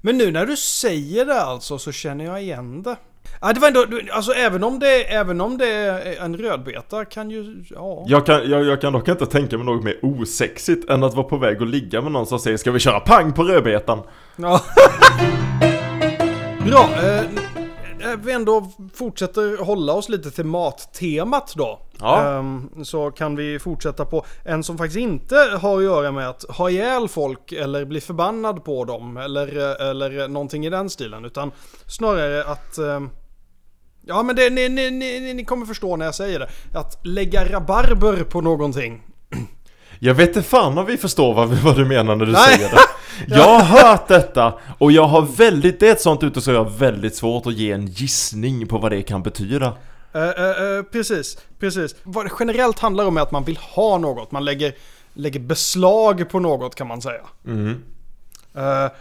Men 0.00 0.18
nu 0.18 0.30
när 0.30 0.46
du 0.46 0.56
säger 0.56 1.24
det 1.24 1.42
alltså 1.42 1.78
så 1.78 1.92
känner 1.92 2.24
jag 2.24 2.42
igen 2.42 2.82
det. 2.82 2.96
Ja, 3.40 3.52
det 3.52 3.60
var 3.60 3.68
ändå, 3.68 3.86
alltså 4.12 4.32
även 4.32 4.64
om 4.64 4.78
det, 4.78 5.14
även 5.14 5.40
om 5.40 5.58
det 5.58 5.68
är 5.68 6.24
en 6.24 6.36
rödbeta 6.36 7.04
kan 7.04 7.30
ju, 7.30 7.64
ja. 7.70 8.04
jag 8.06 8.26
kan, 8.26 8.50
jag, 8.50 8.64
jag 8.64 8.80
kan 8.80 8.92
dock 8.92 9.08
inte 9.08 9.26
tänka 9.26 9.56
mig 9.56 9.66
något 9.66 9.84
mer 9.84 9.98
osexigt 10.02 10.90
än 10.90 11.04
att 11.04 11.14
vara 11.14 11.26
på 11.26 11.36
väg 11.36 11.62
att 11.62 11.68
ligga 11.68 12.02
med 12.02 12.12
någon 12.12 12.26
som 12.26 12.38
säger 12.38 12.56
Ska 12.56 12.70
vi 12.70 12.78
köra 12.78 13.00
pang 13.00 13.32
på 13.32 13.42
rödbetan? 13.42 14.02
ja. 14.36 14.60
Bra, 16.66 16.88
eh, 17.02 17.20
vi 18.18 18.32
ändå 18.32 18.70
fortsätter 18.94 19.64
hålla 19.64 19.92
oss 19.92 20.08
lite 20.08 20.30
till 20.30 20.44
mattemat 20.44 21.52
då. 21.56 21.80
Ja. 22.00 22.22
Ehm, 22.22 22.84
så 22.84 23.10
kan 23.10 23.36
vi 23.36 23.58
fortsätta 23.58 24.04
på 24.04 24.24
en 24.44 24.64
som 24.64 24.78
faktiskt 24.78 24.98
inte 24.98 25.36
har 25.36 25.78
att 25.78 25.84
göra 25.84 26.12
med 26.12 26.28
att 26.28 26.42
ha 26.42 26.70
ihjäl 26.70 27.08
folk 27.08 27.52
eller 27.52 27.84
bli 27.84 28.00
förbannad 28.00 28.64
på 28.64 28.84
dem 28.84 29.16
eller, 29.16 29.80
eller 29.90 30.28
någonting 30.28 30.66
i 30.66 30.70
den 30.70 30.90
stilen. 30.90 31.24
Utan 31.24 31.52
snarare 31.86 32.44
att 32.44 32.78
ehm, 32.78 33.10
Ja 34.06 34.22
men 34.22 34.36
det, 34.36 34.50
ni, 34.50 34.68
ni, 34.68 34.90
ni, 34.90 35.34
ni 35.34 35.44
kommer 35.44 35.66
förstå 35.66 35.96
när 35.96 36.04
jag 36.04 36.14
säger 36.14 36.38
det. 36.38 36.78
Att 36.78 37.06
lägga 37.06 37.44
rabarber 37.44 38.24
på 38.24 38.40
någonting. 38.40 39.02
Jag 40.04 40.14
vet 40.14 40.28
inte 40.28 40.42
fan 40.42 40.78
om 40.78 40.86
vi 40.86 40.96
förstår 40.96 41.34
vad, 41.34 41.48
vad 41.64 41.76
du 41.76 41.84
menar 41.84 42.16
när 42.16 42.26
du 42.26 42.32
Nej. 42.32 42.42
säger 42.42 42.70
det 42.70 42.80
Jag 43.36 43.58
har 43.58 43.62
hört 43.62 44.08
detta 44.08 44.54
och 44.78 44.92
jag 44.92 45.04
har 45.04 45.22
väldigt, 45.22 45.80
det 45.80 45.88
är 45.88 45.92
ett 45.92 46.00
sånt 46.00 46.22
uttryck 46.22 46.44
så 46.44 46.50
jag 46.50 46.64
har 46.64 46.70
väldigt 46.70 47.16
svårt 47.16 47.46
att 47.46 47.54
ge 47.54 47.72
en 47.72 47.86
gissning 47.86 48.66
på 48.66 48.78
vad 48.78 48.92
det 48.92 49.02
kan 49.02 49.22
betyda. 49.22 49.72
Eh, 50.14 50.22
eh, 50.22 50.28
eh, 50.28 50.82
precis, 50.92 51.38
precis. 51.60 51.94
Vad 52.02 52.26
det 52.26 52.30
generellt 52.40 52.78
handlar 52.78 53.04
om 53.06 53.16
är 53.16 53.20
att 53.20 53.30
man 53.30 53.44
vill 53.44 53.56
ha 53.56 53.98
något. 53.98 54.32
Man 54.32 54.44
lägger, 54.44 54.72
lägger 55.14 55.40
beslag 55.40 56.28
på 56.30 56.40
något 56.40 56.74
kan 56.74 56.86
man 56.86 57.02
säga. 57.02 57.20
Mm. 57.46 57.82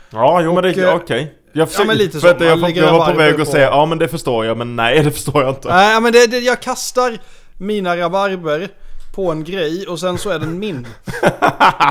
Ja, 0.09 0.41
jo 0.41 0.53
men 0.53 0.63
det, 0.63 0.87
Och, 0.87 0.95
okej. 1.01 1.35
Jag, 1.53 1.69
ja, 1.77 1.83
men 1.83 1.97
lite 1.97 2.19
för 2.19 2.37
så. 2.37 2.43
jag, 2.43 2.59
jag, 2.59 2.77
jag 2.77 2.93
var 2.93 3.11
på 3.11 3.17
väg 3.17 3.41
att 3.41 3.47
säga 3.47 3.67
ja 3.67 3.85
men 3.85 3.97
det 3.97 4.07
förstår 4.07 4.45
jag, 4.45 4.57
men 4.57 4.75
nej 4.75 4.99
det 5.03 5.11
förstår 5.11 5.43
jag 5.43 5.51
inte. 5.51 5.67
Nej 5.67 6.01
men 6.01 6.11
det, 6.11 6.27
det, 6.27 6.39
jag 6.39 6.61
kastar 6.61 7.17
mina 7.57 7.97
rabarber 7.97 8.69
på 9.13 9.31
en 9.31 9.43
grej 9.43 9.87
och 9.87 9.99
sen 9.99 10.17
så 10.17 10.29
är 10.29 10.39
den 10.39 10.59
min. 10.59 10.87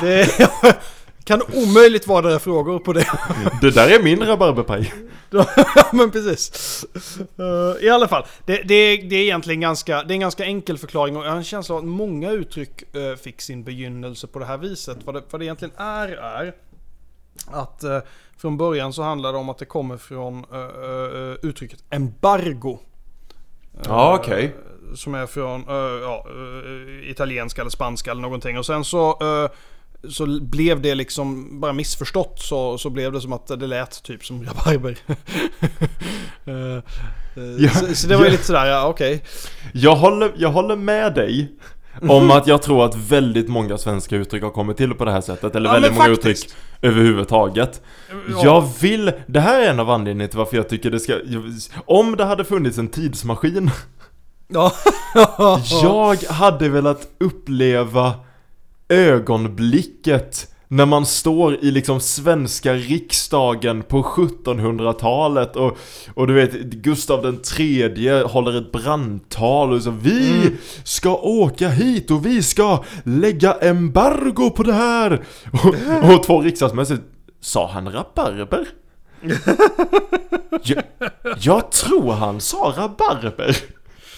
Det 0.00 0.28
kan 1.24 1.42
omöjligt 1.54 2.06
vara 2.06 2.20
några 2.20 2.38
frågor 2.38 2.78
på 2.78 2.92
det. 2.92 3.06
Det 3.60 3.70
där 3.70 3.88
är 3.88 4.02
min 4.02 4.26
rabarberpaj. 4.26 4.92
Ja 5.34 5.46
men 5.92 6.10
precis. 6.10 6.84
Eh, 7.38 7.84
I 7.84 7.90
alla 7.90 8.08
fall, 8.08 8.24
det, 8.46 8.56
det, 8.56 8.96
det 8.96 9.16
är 9.16 9.22
egentligen 9.22 9.60
ganska, 9.60 10.02
det 10.02 10.12
är 10.12 10.14
en 10.14 10.20
ganska 10.20 10.44
enkel 10.44 10.78
förklaring 10.78 11.16
och 11.16 11.24
jag 11.24 11.30
har 11.30 11.36
en 11.36 11.44
känsla 11.44 11.74
av 11.74 11.78
att 11.78 11.88
många 11.88 12.30
uttryck 12.30 12.96
eh, 12.96 13.16
fick 13.16 13.40
sin 13.40 13.64
begynnelse 13.64 14.26
på 14.26 14.38
det 14.38 14.44
här 14.44 14.58
viset. 14.58 14.98
Vad 15.04 15.14
det, 15.14 15.22
vad 15.30 15.40
det 15.40 15.44
egentligen 15.44 15.74
är, 15.76 16.08
är 16.08 16.54
att 17.46 17.84
eh, 17.84 17.98
från 18.36 18.56
början 18.56 18.92
så 18.92 19.02
handlar 19.02 19.32
det 19.32 19.38
om 19.38 19.48
att 19.48 19.58
det 19.58 19.64
kommer 19.64 19.96
från 19.96 20.44
uttrycket 21.42 21.84
embargo. 21.90 22.78
Ja, 23.84 24.18
okej. 24.20 24.44
Eh, 24.44 24.71
Som 24.94 25.14
är 25.14 25.26
från 25.26 25.60
eh, 25.68 25.74
ja, 26.02 26.26
eh, 26.28 27.10
italienska 27.10 27.60
eller 27.60 27.70
spanska 27.70 28.10
eller 28.10 28.22
någonting. 28.22 28.58
Och 28.58 28.66
sen 28.66 28.84
så, 28.84 29.08
eh, 29.10 29.50
så 30.10 30.40
blev 30.40 30.80
det 30.80 30.94
liksom 30.94 31.60
bara 31.60 31.72
missförstått. 31.72 32.40
Så, 32.40 32.78
så 32.78 32.90
blev 32.90 33.12
det 33.12 33.20
som 33.20 33.32
att 33.32 33.46
det 33.46 33.66
lät 33.66 34.02
typ 34.02 34.24
som 34.24 34.44
rabarber. 34.66 34.96
Eh, 36.44 36.82
Ja, 37.58 37.70
så, 37.70 37.94
så 37.94 38.08
det 38.08 38.16
var 38.16 38.24
ju 38.24 38.30
lite 38.30 38.44
sådär, 38.44 38.66
ja 38.66 38.86
okej. 38.88 39.22
Jag 39.72 39.96
håller, 39.96 40.32
jag 40.36 40.48
håller 40.48 40.76
med 40.76 41.14
dig 41.14 41.52
om 42.08 42.30
att 42.30 42.46
jag 42.46 42.62
tror 42.62 42.84
att 42.84 42.96
väldigt 42.96 43.48
många 43.48 43.78
svenska 43.78 44.16
uttryck 44.16 44.42
har 44.42 44.50
kommit 44.50 44.76
till 44.76 44.94
på 44.94 45.04
det 45.04 45.12
här 45.12 45.20
sättet. 45.20 45.54
Eller 45.56 45.68
Ja, 45.68 45.72
väldigt 45.72 45.92
många 45.92 46.04
faktiskt. 46.04 46.44
uttryck 46.44 46.56
överhuvudtaget. 46.82 47.82
Ja. 48.10 48.40
Jag 48.44 48.68
vill, 48.80 49.12
det 49.26 49.40
här 49.40 49.62
är 49.62 49.70
en 49.70 49.80
av 49.80 49.90
anledningarna 49.90 50.28
till 50.28 50.38
varför 50.38 50.56
jag 50.56 50.68
tycker 50.68 50.90
det 50.90 51.00
ska, 51.00 51.14
om 51.84 52.16
det 52.16 52.24
hade 52.24 52.44
funnits 52.44 52.78
en 52.78 52.88
tidsmaskin. 52.88 53.70
Jag 55.82 56.16
hade 56.16 56.68
velat 56.68 57.08
uppleva 57.20 58.14
ögonblicket 58.88 60.48
när 60.72 60.86
man 60.86 61.06
står 61.06 61.54
i 61.64 61.70
liksom 61.70 62.00
svenska 62.00 62.74
riksdagen 62.74 63.82
på 63.82 64.02
1700-talet 64.02 65.56
och, 65.56 65.78
och 66.14 66.26
du 66.26 66.34
vet 66.34 66.52
Gustav 66.62 67.22
den 67.22 67.42
tredje 67.42 68.22
håller 68.22 68.58
ett 68.58 68.72
brandtal 68.72 69.72
och 69.72 69.82
så 69.82 69.90
Vi 69.90 70.56
ska 70.84 71.16
åka 71.16 71.68
hit 71.68 72.10
och 72.10 72.26
vi 72.26 72.42
ska 72.42 72.84
lägga 73.04 73.52
embargo 73.52 74.50
på 74.50 74.62
det 74.62 74.72
här! 74.72 75.24
Och, 75.52 76.14
och 76.14 76.22
två 76.22 76.40
riksdagsmän 76.40 76.86
säger, 76.86 77.02
Sa 77.40 77.70
han 77.70 77.92
rabarber? 77.92 78.68
jag, 80.62 80.82
jag 81.38 81.72
tror 81.72 82.12
han 82.12 82.40
sa 82.40 82.74
rabarber 82.76 83.56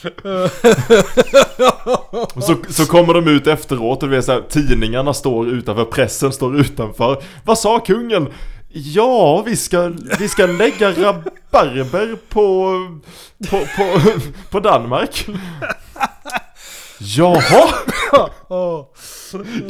så, 2.42 2.56
så 2.68 2.87
kommer 2.87 3.14
de 3.14 3.28
ut 3.28 3.46
efteråt 3.46 4.02
och 4.02 4.08
det 4.08 4.16
är 4.16 4.20
så 4.20 4.32
här, 4.32 4.42
tidningarna 4.49 5.14
står 5.14 5.49
utanför, 5.49 5.84
pressen 5.84 6.32
står 6.32 6.61
utanför. 6.61 7.23
Vad 7.44 7.58
sa 7.58 7.78
kungen? 7.78 8.28
Ja, 8.76 9.42
vi 9.46 9.56
ska, 9.56 9.92
vi 10.18 10.28
ska 10.28 10.46
lägga 10.46 10.90
rabarber 10.90 12.16
på, 12.28 12.78
på, 13.50 13.66
på, 13.76 14.00
på 14.50 14.61
Danmark. 14.61 15.26
Jaha! 17.04 17.75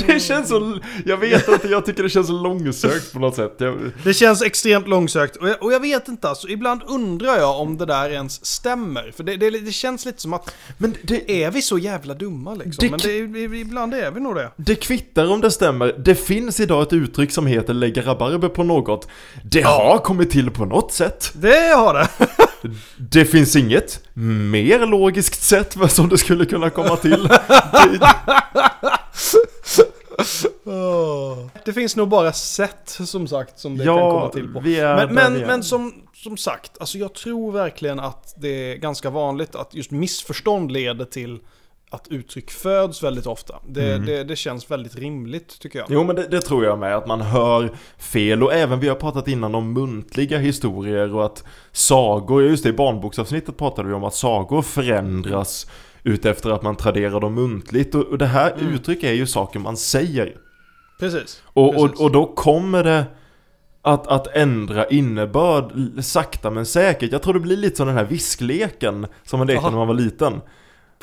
Det 0.07 0.21
känns 0.21 0.49
så, 0.49 0.79
jag 1.07 1.17
vet 1.17 1.49
inte, 1.49 1.69
jag 1.69 1.87
tycker 1.87 2.03
det 2.03 2.09
känns 2.09 2.29
långsökt 2.29 3.12
på 3.12 3.19
något 3.19 3.35
sätt. 3.37 3.55
Jag, 3.59 3.79
Det 4.05 4.14
känns 4.14 4.43
extremt 4.43 4.88
långsökt 4.88 5.37
och 5.37 5.49
jag, 5.49 5.62
och 5.62 5.73
jag 5.73 5.81
vet 5.81 6.09
inte 6.09 6.29
alltså, 6.29 6.49
ibland 6.49 6.83
undrar 6.87 7.37
jag 7.37 7.61
om 7.61 7.76
det 7.76 7.87
där 7.87 8.11
ens 8.11 8.47
stämmer. 8.47 9.12
För 9.17 9.25
det, 9.25 9.37
det, 9.37 9.50
det 9.50 9.73
känns 9.73 10.07
lite 10.07 10.23
som 10.23 10.33
att, 10.33 10.55
men 10.79 10.97
det, 11.03 11.45
är 11.45 11.50
vi 11.50 11.62
så 11.62 11.79
jävla 11.79 12.14
dumma 12.14 12.55
liksom? 12.55 12.91
Men 12.91 13.55
ibland 13.55 13.95
är 13.95 14.11
vi 14.11 14.21
nog 14.21 14.35
det. 14.35 14.50
det 14.57 14.75
kvittar 14.75 15.33
om 15.33 15.41
det 15.41 15.50
stämmer. 15.50 15.95
Det 15.99 16.14
finns 16.14 16.61
idag 16.61 16.83
ett 16.83 16.93
uttryck 16.93 17.33
som 17.33 17.47
heter 17.47 17.75
lägga 17.75 18.03
rabarber 18.03 18.49
på 18.49 18.62
något. 18.64 19.09
Det 19.45 19.62
har 19.62 19.99
kommit 19.99 20.31
till 20.31 20.50
på 20.50 20.64
något 20.64 20.93
sätt. 20.93 21.33
Det 21.35 21.75
har 21.76 21.95
det. 21.95 22.09
Det 22.99 23.25
finns 23.25 23.56
inget 23.56 24.00
mer 24.14 24.87
logiskt 24.87 25.42
sätt 25.42 25.76
vad 25.76 25.90
som 25.90 26.09
det 26.09 26.18
skulle 26.18 26.44
kunna 26.47 26.71
komma 26.71 26.97
till. 26.97 27.28
Det, 31.64 31.73
finns 31.73 31.97
nog 31.97 32.09
bara 32.09 32.33
sätt 32.33 32.99
som 33.04 33.28
sagt 33.28 33.59
som 33.59 33.76
det 33.78 33.85
Ja, 33.85 33.97
kan 33.97 34.11
komma 34.11 34.28
till 34.33 34.52
på. 34.52 34.61
men 34.61 35.14
men, 35.14 35.47
men 35.47 35.62
som, 35.62 35.92
som 36.14 36.37
sagt, 36.37 36.73
alltså 36.80 36.99
jag 36.99 37.14
tror 37.14 37.52
verkligen 37.52 38.00
att 38.00 38.35
det 38.37 38.73
är 38.73 38.76
ganska 38.76 39.11
vanligt 39.11 39.54
att 39.54 39.75
just 39.75 39.90
missförstånd 39.90 40.73
leder 40.73 41.04
till 41.04 41.38
att 41.95 42.09
uttryck 42.09 42.51
föds 42.51 43.03
väldigt 43.03 43.27
ofta. 43.27 43.55
Det, 43.69 43.93
Mm. 43.95 44.07
det, 44.07 44.25
det 44.25 44.37
känns 44.37 44.71
väldigt 44.71 44.97
rimligt 44.97 45.59
tycker 45.61 45.79
jag. 45.79 45.87
jo 45.91 46.05
men 46.05 46.17
det, 46.17 46.27
det 46.31 46.41
tror 46.41 46.65
jag 46.65 46.79
med, 46.79 46.97
att 46.97 47.07
man 47.07 47.21
hör 47.21 47.71
fel 47.99 48.43
och 48.43 48.53
även 48.55 48.81
vi 48.81 48.89
har 48.89 48.97
pratat 48.97 49.29
innan 49.29 49.55
om 49.55 49.73
muntliga 49.73 50.39
historier 50.39 51.15
och 51.15 51.25
att 51.25 51.45
sagor, 51.73 52.43
just 52.43 52.63
det 52.63 52.69
i 52.69 52.73
barnboksavsnittet 52.73 53.57
pratade 53.57 53.89
vi 53.89 53.95
om 53.95 54.05
att 54.05 54.15
sagor 54.15 54.63
förändras 54.63 55.71
utefter 56.03 56.51
att 56.51 56.63
man 56.63 56.77
traderar 56.77 57.21
dem 57.21 57.35
muntligt 57.35 57.95
och, 57.95 58.03
och 58.05 58.19
det 58.19 58.27
här 58.27 58.53
Mm. 58.61 58.75
uttryck 58.75 59.03
är 59.03 59.13
ju 59.13 59.27
saker 59.27 59.59
man 59.59 59.77
säger. 59.77 60.37
Precis. 61.01 61.43
Och, 61.47 61.75
Precis. 61.75 61.99
och, 62.01 62.05
och 62.05 62.13
då 62.13 62.27
kommer 62.27 62.85
det 62.85 63.05
att, 63.83 64.07
att 64.07 64.27
ändra 64.27 64.87
innebörd 64.89 65.73
sakta 66.05 66.51
men 66.51 66.67
säkert. 66.67 67.13
Jag 67.13 67.23
tror 67.23 67.35
det 67.35 67.41
blir 67.41 67.57
lite 67.57 67.77
som 67.77 67.87
den 67.87 67.97
här 67.97 68.05
viskleken 68.05 69.07
som 69.25 69.39
man 69.39 69.47
lekte 69.47 69.71
när 69.71 69.77
man 69.79 69.87
var 69.89 69.95
liten. 69.95 70.41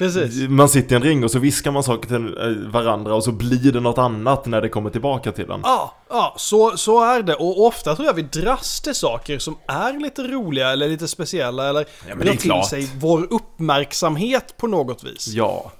Precis. 0.02 0.50
Man 0.50 0.70
sitter 0.70 0.96
i 0.96 0.98
en 0.98 1.04
ring 1.04 1.24
och 1.24 1.32
så 1.32 1.40
viskar 1.40 1.72
man 1.72 1.84
saker 1.84 2.08
till 2.08 2.38
eh, 2.38 2.72
varandra 2.72 3.16
och 3.16 3.24
så 3.24 3.32
blir 3.32 3.72
det 3.72 3.80
något 3.80 3.98
annat 3.98 4.46
när 4.46 4.62
det 4.62 4.70
kommer 4.70 4.90
tillbaka 4.90 5.32
till 5.32 5.52
en. 5.52 5.60
Ja, 5.64 5.94
ja 6.10 6.34
så, 6.38 6.78
så 6.78 7.04
är 7.04 7.24
det. 7.24 7.36
Och 7.36 7.66
ofta 7.66 7.96
tror 7.96 8.06
jag 8.08 8.14
vi 8.14 8.22
dras 8.22 8.82
till 8.82 8.96
saker 8.96 9.40
som 9.40 9.58
är 9.68 10.00
lite 10.00 10.22
roliga 10.24 10.72
eller 10.72 10.88
lite 10.90 11.08
speciella 11.08 11.70
eller 11.70 11.86
men 12.08 12.18
drar 12.18 12.26
det 12.26 12.38
till 12.38 12.64
sig 12.70 12.90
vår 13.00 13.28
uppmärksamhet 13.34 14.58
på 14.58 14.68
något 14.68 15.04
vis. 15.04 15.28
Ja. 15.28 15.72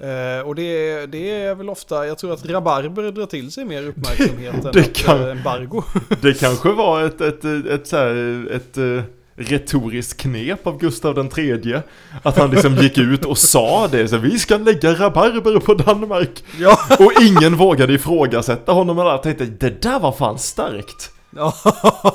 Eh, 0.00 0.46
och 0.46 0.54
det, 0.54 1.06
det 1.06 1.30
är 1.30 1.54
väl 1.54 1.70
ofta, 1.70 2.06
jag 2.06 2.18
tror 2.18 2.32
att 2.32 2.46
rabarber 2.46 3.12
drar 3.12 3.26
till 3.26 3.52
sig 3.52 3.64
mer 3.64 3.86
uppmärksamhet 3.86 4.54
än 4.64 4.72
det 4.72 4.80
att, 4.80 4.94
kan- 4.94 5.22
eh, 5.24 5.30
embargo. 5.30 5.82
Det 6.20 6.40
kanske 6.40 6.72
var 6.72 7.02
ett, 7.02 7.20
ett, 7.20 7.44
ett, 7.44 7.66
ett, 7.66 7.86
så 7.86 7.96
här, 7.96 8.48
ett 8.52 8.76
eh, 8.78 9.02
retoriskt 9.38 10.20
knep 10.20 10.66
av 10.66 10.78
Gustav 10.78 11.14
den 11.14 11.28
tredje. 11.28 11.82
Att 12.22 12.38
han 12.38 12.50
liksom 12.50 12.76
gick 12.76 12.98
ut 12.98 13.24
och 13.24 13.38
sa 13.38 13.88
det, 13.88 14.08
så 14.08 14.16
vi 14.16 14.38
ska 14.38 14.56
lägga 14.56 14.94
rabarber 14.94 15.60
på 15.60 15.74
Danmark. 15.74 16.44
ja. 16.60 16.78
Och 16.98 17.12
ingen 17.22 17.56
vågade 17.56 17.92
ifrågasätta 17.92 18.72
honom 18.72 18.98
alla 18.98 19.18
tänkte 19.18 19.44
det 19.44 19.82
där 19.82 20.00
var 20.00 20.12
fan 20.12 20.38
starkt. 20.38 21.10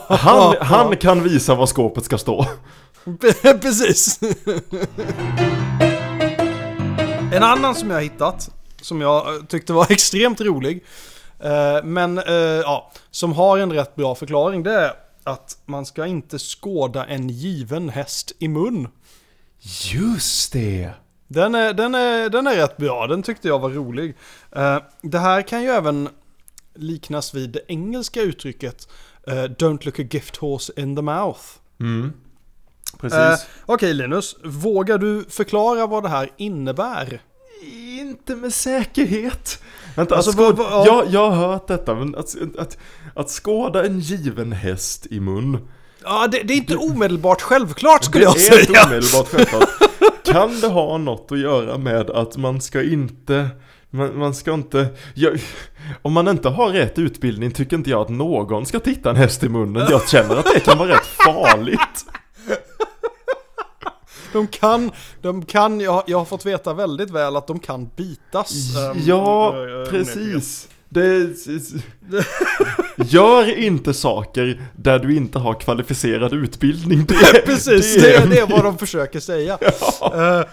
Han, 0.08 0.56
han 0.62 0.98
kan 0.98 1.24
visa 1.24 1.56
var 1.56 1.66
skåpet 1.66 2.06
ska 2.06 2.18
stå. 2.18 2.46
Precis. 3.62 4.20
en 7.34 7.44
annan 7.44 7.76
som 7.76 7.90
jag 7.90 8.02
hittat, 8.02 8.50
som 8.82 9.02
jag 9.02 9.36
eh, 9.36 9.42
tyckte 9.44 9.74
var 9.74 9.88
extremt 9.92 10.42
rolig, 10.42 10.84
eh, 11.40 11.84
men 11.84 12.18
eh, 12.18 12.34
ja, 12.64 12.92
som 13.12 13.34
har 13.34 13.58
en 13.58 13.74
rätt 13.74 13.96
bra 13.96 14.16
förklaring, 14.16 14.64
det 14.64 14.74
är 14.74 14.92
att 15.24 15.58
man 15.66 15.86
ska 15.86 16.06
inte 16.06 16.40
skåda 16.40 17.06
en 17.06 17.30
given 17.30 17.90
häst 17.90 18.32
i 18.40 18.48
mun. 18.48 18.88
Just 19.94 20.54
det. 20.54 20.92
Den 21.28 21.56
är, 21.56 21.74
den, 21.74 21.96
är, 21.96 22.30
den 22.30 22.48
är 22.48 22.56
rätt 22.56 22.78
bra, 22.78 23.08
den 23.08 23.24
tyckte 23.24 23.48
jag 23.48 23.60
var 23.60 23.70
rolig. 23.70 24.16
Eh, 24.52 24.78
det 25.02 25.20
här 25.20 25.42
kan 25.42 25.64
ju 25.64 25.70
även 25.70 26.10
liknas 26.76 27.34
vid 27.34 27.50
det 27.50 27.62
engelska 27.68 28.22
uttrycket 28.22 28.88
eh, 29.28 29.34
Don't 29.34 29.86
look 29.86 30.00
a 30.00 30.04
gift 30.12 30.38
horse 30.38 30.74
in 30.76 30.96
the 30.96 31.02
mouth. 31.02 31.42
Mm. 31.80 32.14
Precis. 33.00 33.20
Eh, 33.20 33.38
Okej 33.66 33.94
Linus, 33.94 34.36
vågar 34.44 34.98
du 34.98 35.26
förklara 35.30 35.88
vad 35.88 36.04
det 36.04 36.10
här 36.10 36.30
innebär? 36.38 37.22
Inte 38.00 38.36
med 38.36 38.54
säkerhet. 38.54 39.64
Vänta, 39.96 40.16
Alltså, 40.16 40.30
att 40.32 40.36
skåda, 40.36 40.52
vad- 40.64 40.72
vad- 40.72 40.88
jag, 40.88 41.06
jag 41.10 41.30
har 41.32 41.48
hört 41.48 41.68
detta, 41.68 41.96
men 41.96 42.16
att, 42.16 42.36
att, 42.58 42.78
att 43.16 43.30
skåda 43.30 43.86
en 43.86 44.00
given 44.00 44.52
häst 44.52 45.08
i 45.10 45.20
mun. 45.20 45.58
Ja, 46.04 46.28
det, 46.32 46.40
det 46.44 46.54
är 46.54 46.58
inte 46.58 46.76
omedelbart 46.78 47.42
självklart 47.42 48.04
skulle 48.04 48.26
det 48.26 48.30
jag 48.30 48.36
är 48.36 48.40
säga. 48.40 48.60
inte 48.60 48.82
omedelbart 48.88 49.28
självklart. 49.28 49.70
Kan 50.26 50.60
det 50.62 50.68
ha 50.68 50.98
något 50.98 51.32
att 51.32 51.40
göra 51.40 51.78
med 51.78 52.10
att 52.10 52.38
man 52.38 52.62
ska 52.62 52.82
inte 52.84 53.50
Man, 53.90 54.18
man 54.18 54.34
ska 54.36 54.54
inte... 54.54 54.88
Jag, 55.14 55.40
om 56.02 56.14
man 56.14 56.28
inte 56.28 56.50
har 56.50 56.70
rätt 56.70 57.00
utbildning 57.00 57.52
tycker 57.52 57.76
inte 57.78 57.90
jag 57.90 58.02
att 58.02 58.10
någon 58.10 58.66
ska 58.66 58.80
titta 58.80 59.10
en 59.10 59.16
häst 59.16 59.44
i 59.44 59.50
munnen. 59.50 59.88
Jag 59.90 60.10
känner 60.10 60.36
att 60.36 60.46
det 60.54 60.60
kan 60.60 60.78
vara 60.78 60.90
rätt 60.90 61.06
farligt. 61.06 62.06
De 64.34 64.48
kan, 64.48 64.92
de 65.22 65.46
kan, 65.46 65.80
jag, 65.80 66.04
jag 66.08 66.18
har 66.18 66.26
fått 66.26 66.46
veta 66.46 66.74
väldigt 66.74 67.10
väl 67.10 67.36
att 67.36 67.48
de 67.48 67.60
kan 67.60 67.90
bitas. 67.96 68.52
Ja, 69.06 69.50
onekligen. 69.50 69.86
precis. 69.90 70.68
Det... 70.90 71.30
Gör 72.98 73.58
inte 73.60 73.94
saker 73.94 74.62
där 74.76 75.00
du 75.00 75.16
inte 75.16 75.40
har 75.40 75.54
kvalificerad 75.54 76.34
utbildning. 76.34 77.06
Det, 77.08 77.46
Precis, 77.46 78.02
det, 78.02 78.16
är- 78.16 78.28
det 78.28 78.40
är 78.40 78.48
vad 78.48 78.64
de 78.64 78.78
försöker 78.78 79.20
säga. 79.20 79.58
Eh, 80.14 80.44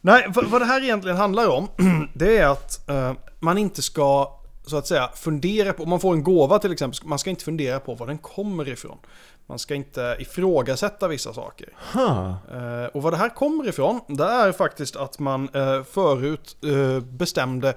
nej, 0.00 0.26
vad, 0.34 0.60
det 0.60 0.64
här 0.64 0.82
egentligen 0.82 1.16
handlar 1.16 1.48
om, 1.48 1.68
det 2.14 2.38
är 2.38 2.46
att 2.46 2.88
eh, 2.90 3.12
man 3.40 3.58
inte 3.58 3.82
ska, 3.82 4.30
så 4.66 4.76
att 4.76 4.86
säga, 4.86 5.10
fundera 5.16 5.72
på, 5.72 5.82
om 5.82 5.88
man 5.90 6.00
får 6.00 6.12
en 6.12 6.22
gåva 6.22 6.58
till 6.58 6.72
exempel, 6.72 7.00
man 7.08 7.18
ska 7.18 7.30
inte 7.30 7.44
fundera 7.44 7.80
på 7.80 7.94
var 7.94 8.06
den 8.06 8.18
kommer 8.18 8.68
ifrån. 8.68 8.98
Man 9.46 9.58
ska 9.58 9.74
inte 9.74 10.16
ifrågasätta 10.18 11.08
vissa 11.08 11.34
saker. 11.34 11.68
Huh. 11.92 12.34
Eh, 12.52 12.86
och 12.86 13.02
vad 13.02 13.12
det 13.12 13.16
här 13.16 13.28
kommer 13.28 13.68
ifrån, 13.68 14.00
det 14.08 14.24
är 14.24 14.52
faktiskt 14.52 14.96
att 14.96 15.18
man 15.18 15.48
eh, 15.54 15.82
förut 15.82 16.56
eh, 16.64 17.00
bestämde 17.00 17.68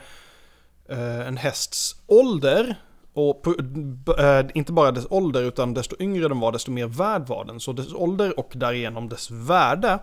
eh, 0.90 1.28
en 1.28 1.38
hästs 1.38 1.96
ålder. 2.08 2.76
Och 3.14 3.48
eh, 4.20 4.46
inte 4.54 4.72
bara 4.72 4.92
dess 4.92 5.08
ålder, 5.10 5.44
utan 5.44 5.74
desto 5.74 5.96
yngre 6.00 6.28
den 6.28 6.40
var, 6.40 6.52
desto 6.52 6.72
mer 6.72 6.88
värd 6.88 7.28
var 7.28 7.46
den. 7.46 7.60
Så 7.60 7.74
dess 7.74 7.94
ålder 7.94 8.40
och 8.40 8.52
därigenom 8.56 9.10
dess 9.10 9.32
värde 9.32 10.00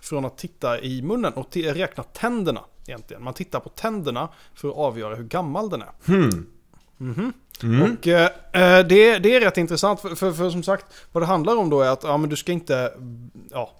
från 0.00 0.24
att 0.24 0.38
titta 0.38 0.80
i 0.80 1.02
munnen 1.02 1.32
och 1.32 1.56
räkna 1.56 2.02
tänderna 2.02 2.60
egentligen. 2.86 3.24
Man 3.24 3.34
tittar 3.34 3.60
på 3.60 3.68
tänderna 3.68 4.28
för 4.54 4.68
att 4.68 4.76
avgöra 4.76 5.14
hur 5.14 5.24
gammal 5.24 5.70
den 5.70 5.82
är. 5.82 5.92
Hmm. 6.06 6.46
Mm. 7.00 7.32
Och 7.82 8.08
eh, 8.08 8.24
eh, 8.52 8.86
det, 8.86 9.18
det 9.18 9.36
är 9.36 9.40
rätt 9.40 9.56
intressant 9.56 10.00
för, 10.00 10.14
för, 10.14 10.32
för 10.32 10.50
som 10.50 10.62
sagt 10.62 10.86
vad 11.12 11.22
det 11.22 11.26
handlar 11.26 11.56
om 11.56 11.70
då 11.70 11.80
är 11.80 11.90
att 11.90 12.02
ja, 12.02 12.16
men 12.16 12.30
du 12.30 12.36
ska 12.36 12.52
inte 12.52 12.92
ja, 13.52 13.72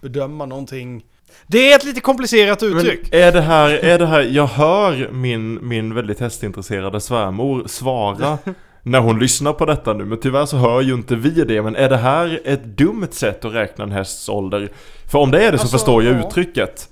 bedöma 0.00 0.46
någonting. 0.46 1.04
Det 1.46 1.72
är 1.72 1.76
ett 1.76 1.84
lite 1.84 2.00
komplicerat 2.00 2.60
Men 2.62 2.76
uttryck. 2.78 3.14
är 3.14 3.32
det 3.32 3.40
här, 3.40 3.70
är 3.70 3.98
det 3.98 4.06
här, 4.06 4.20
jag 4.20 4.46
hör 4.46 5.08
min, 5.12 5.68
min 5.68 5.94
väldigt 5.94 6.20
hästintresserade 6.20 7.00
svärmor 7.00 7.66
svara 7.66 8.38
när 8.82 9.00
hon 9.00 9.18
lyssnar 9.18 9.52
på 9.52 9.66
detta 9.66 9.92
nu, 9.92 10.04
men 10.04 10.20
tyvärr 10.20 10.46
så 10.46 10.56
hör 10.56 10.80
ju 10.80 10.94
inte 10.94 11.16
vi 11.16 11.30
det, 11.30 11.62
men 11.62 11.76
är 11.76 11.88
det 11.88 11.96
här 11.96 12.40
ett 12.44 12.64
dumt 12.64 13.08
sätt 13.10 13.44
att 13.44 13.54
räkna 13.54 13.84
en 13.84 13.92
hästs 13.92 14.28
ålder? 14.28 14.72
För 15.10 15.18
om 15.18 15.30
det 15.30 15.38
är 15.44 15.52
det 15.52 15.58
så 15.58 15.62
Alltså, 15.62 15.78
förstår 15.78 16.04
jag 16.04 16.14
ja. 16.14 16.26
uttrycket. 16.26 16.88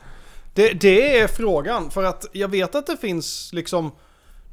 Det, 0.55 0.73
det 0.73 1.19
är 1.19 1.27
frågan 1.27 1.91
för 1.91 2.05
att 2.05 2.27
jag 2.33 2.49
vet 2.49 2.75
att 2.75 2.87
det 2.87 2.97
finns 2.97 3.51
liksom 3.53 3.93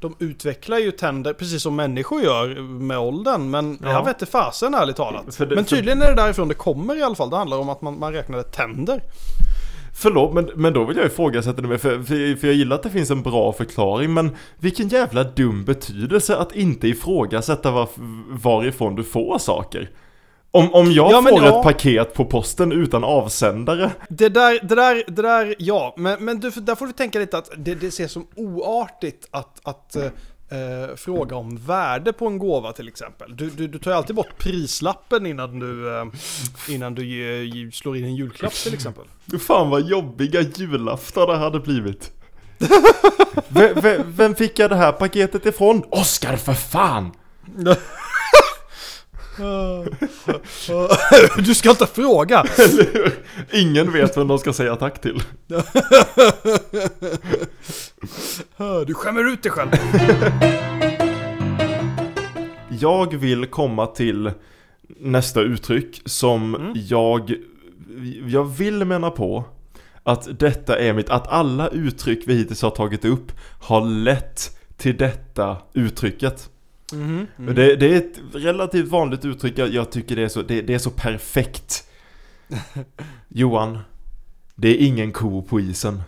de 0.04 0.24
utvecklar 0.24 0.78
ju 0.78 0.90
tänder 0.90 1.32
precis 1.32 1.62
som 1.62 1.76
människor 1.76 2.22
gör 2.22 2.60
med 2.62 2.98
åldern. 2.98 3.50
Men 3.50 3.78
Ja. 3.82 3.90
jag 3.90 4.04
vet 4.04 4.14
inte 4.20 4.26
fasen 4.32 4.74
ärligt 4.74 4.96
talat. 4.96 5.34
För 5.34 5.46
det- 5.46 5.54
men 5.54 5.64
för- 5.64 5.76
tydligen 5.76 6.02
är 6.02 6.06
det 6.06 6.14
därifrån 6.14 6.48
det 6.48 6.54
kommer 6.54 6.96
i 6.96 7.02
alla 7.02 7.14
fall. 7.14 7.30
Det 7.30 7.36
handlar 7.36 7.58
om 7.58 7.68
att 7.68 7.82
man, 7.82 7.98
man 7.98 8.12
räknade 8.12 8.42
tänder. 8.42 9.00
Förlåt, 9.96 10.34
men, 10.34 10.50
men 10.54 10.72
då 10.72 10.84
vill 10.84 10.96
jag 10.96 11.06
ifrågasätta 11.06 11.62
det 11.62 11.68
med, 11.68 11.80
för, 11.80 11.98
för, 12.02 12.36
för 12.36 12.46
jag 12.46 12.56
gillar 12.56 12.76
att 12.76 12.82
det 12.82 12.90
finns 12.90 13.10
en 13.10 13.22
bra 13.22 13.52
förklaring, 13.52 14.14
men 14.14 14.30
vilken 14.58 14.88
jävla 14.88 15.24
dum 15.24 15.64
betydelse 15.64 16.36
att 16.36 16.52
inte 16.56 16.88
ifrågasätta 16.88 17.70
var, 17.70 17.88
varifrån 18.42 18.94
du 18.96 19.04
får 19.04 19.38
saker. 19.38 19.90
Om, 20.54 20.74
om 20.74 20.92
jag 20.92 21.12
Ja, 21.12 21.20
men 21.20 21.32
får 21.32 21.44
ja. 21.44 21.58
ett 21.58 21.62
paket 21.62 22.14
på 22.14 22.24
posten 22.24 22.72
utan 22.72 23.04
avsändare, 23.04 23.90
Det 24.08 24.28
där, 24.28 24.58
det 24.62 24.74
där, 24.74 25.04
det 25.06 25.22
där, 25.22 25.54
ja. 25.58 25.94
Men, 25.96 26.24
men 26.24 26.40
du, 26.40 26.50
där 26.50 26.74
får 26.74 26.86
du 26.86 26.92
tänka 26.92 27.18
lite 27.18 27.38
att 27.38 27.50
det, 27.56 27.74
det 27.74 27.86
ses 27.86 28.12
som 28.12 28.26
oartigt 28.36 29.28
att, 29.30 29.60
att 29.62 29.96
eh, 29.96 30.04
eh, 30.04 30.96
fråga 30.96 31.36
om 31.36 31.56
värde 31.56 32.12
på 32.12 32.26
en 32.26 32.38
gåva 32.38 32.72
till 32.72 32.88
exempel. 32.88 33.36
Du, 33.36 33.50
du, 33.50 33.68
du 33.68 33.78
tar 33.78 33.90
ju 33.90 33.96
alltid 33.96 34.16
bort 34.16 34.38
prislappen 34.38 35.26
innan 35.26 35.58
du, 35.58 35.96
eh, 35.96 36.04
innan 36.68 36.94
du 36.94 37.06
ge, 37.06 37.44
ge, 37.44 37.70
slår 37.70 37.96
in 37.96 38.04
en 38.04 38.16
julklapp 38.16 38.52
till 38.52 38.74
exempel. 38.74 39.04
fan 39.40 39.70
vad 39.70 39.82
jobbiga 39.82 40.40
julafton 40.40 41.28
det 41.28 41.36
hade 41.36 41.60
blivit. 41.60 42.12
v, 43.48 43.72
v, 43.82 43.98
vem 44.06 44.34
fick 44.34 44.58
jag 44.58 44.70
det 44.70 44.76
här 44.76 44.92
paketet 44.92 45.46
ifrån? 45.46 45.82
Oskar 45.90 46.36
för 46.36 46.54
fan! 46.54 47.12
Du 51.44 51.54
ska 51.54 51.70
inte 51.70 51.86
fråga! 51.86 52.44
Ingen 53.52 53.92
vet 53.92 54.16
vem 54.16 54.28
de 54.28 54.38
ska 54.38 54.52
säga 54.52 54.76
tack 54.76 55.00
till. 55.00 55.22
Du 58.86 58.94
skämmer 58.94 59.32
ut 59.32 59.42
dig 59.42 59.52
själv. 59.52 59.70
Jag 62.80 63.14
vill 63.16 63.46
komma 63.46 63.86
till 63.86 64.30
nästa 65.00 65.40
uttryck 65.40 66.02
som 66.04 66.72
jag, 66.74 67.34
jag 68.26 68.44
vill 68.44 68.84
mena 68.84 69.10
på 69.10 69.44
att 70.02 70.38
detta 70.38 70.78
är 70.78 70.92
mitt, 70.92 71.10
att 71.10 71.28
alla 71.28 71.68
uttryck 71.68 72.22
vi 72.26 72.34
hittills 72.34 72.62
har 72.62 72.70
tagit 72.70 73.04
upp 73.04 73.32
har 73.60 73.80
lett 73.84 74.58
till 74.76 74.96
detta 74.96 75.56
uttrycket. 75.74 76.50
Det, 77.36 77.76
det 77.76 77.86
är 77.86 77.96
ett 77.96 78.18
relativt 78.32 78.88
vanligt 78.88 79.24
uttryck, 79.24 79.58
jag, 79.58 79.68
jag 79.68 79.90
tycker 79.92 80.16
det 80.16 80.22
är, 80.22 80.28
så, 80.28 80.42
det, 80.42 80.62
det 80.62 80.74
är 80.74 80.78
så 80.78 80.90
perfekt. 80.90 81.84
Johan, 83.28 83.78
det 84.54 84.68
är 84.68 84.86
ingen 84.86 85.12
ko 85.12 85.42
på 85.42 85.60
isen. 85.60 86.02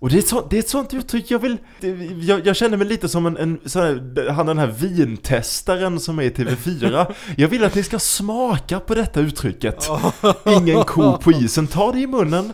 Och 0.00 0.10
det 0.10 0.16
är, 0.18 0.22
sånt, 0.22 0.50
det 0.50 0.56
är 0.56 0.60
ett 0.60 0.68
sånt 0.68 0.94
uttryck 0.94 1.30
jag 1.30 1.38
vill... 1.38 1.56
det- 1.80 1.88
Jag, 2.20 2.46
jag 2.46 2.56
känner 2.56 2.76
mig 2.76 2.86
lite 2.86 3.08
som 3.08 3.26
en, 3.26 3.36
en 3.36 3.60
här, 3.74 4.28
han 4.30 4.46
den 4.46 4.58
här 4.58 4.66
vintestaren 4.66 6.00
som 6.00 6.18
är 6.18 6.22
i 6.22 6.30
TV4. 6.30 7.14
Jag 7.36 7.48
vill 7.48 7.64
att 7.64 7.74
ni 7.74 7.82
ska 7.82 7.98
smaka 7.98 8.80
på 8.80 8.94
detta 8.94 9.20
uttrycket. 9.20 9.88
Ingen 10.46 10.84
ko 10.84 11.16
på 11.18 11.32
isen. 11.32 11.66
Ta 11.66 11.92
det 11.92 11.98
i 12.00 12.06
munnen. 12.06 12.52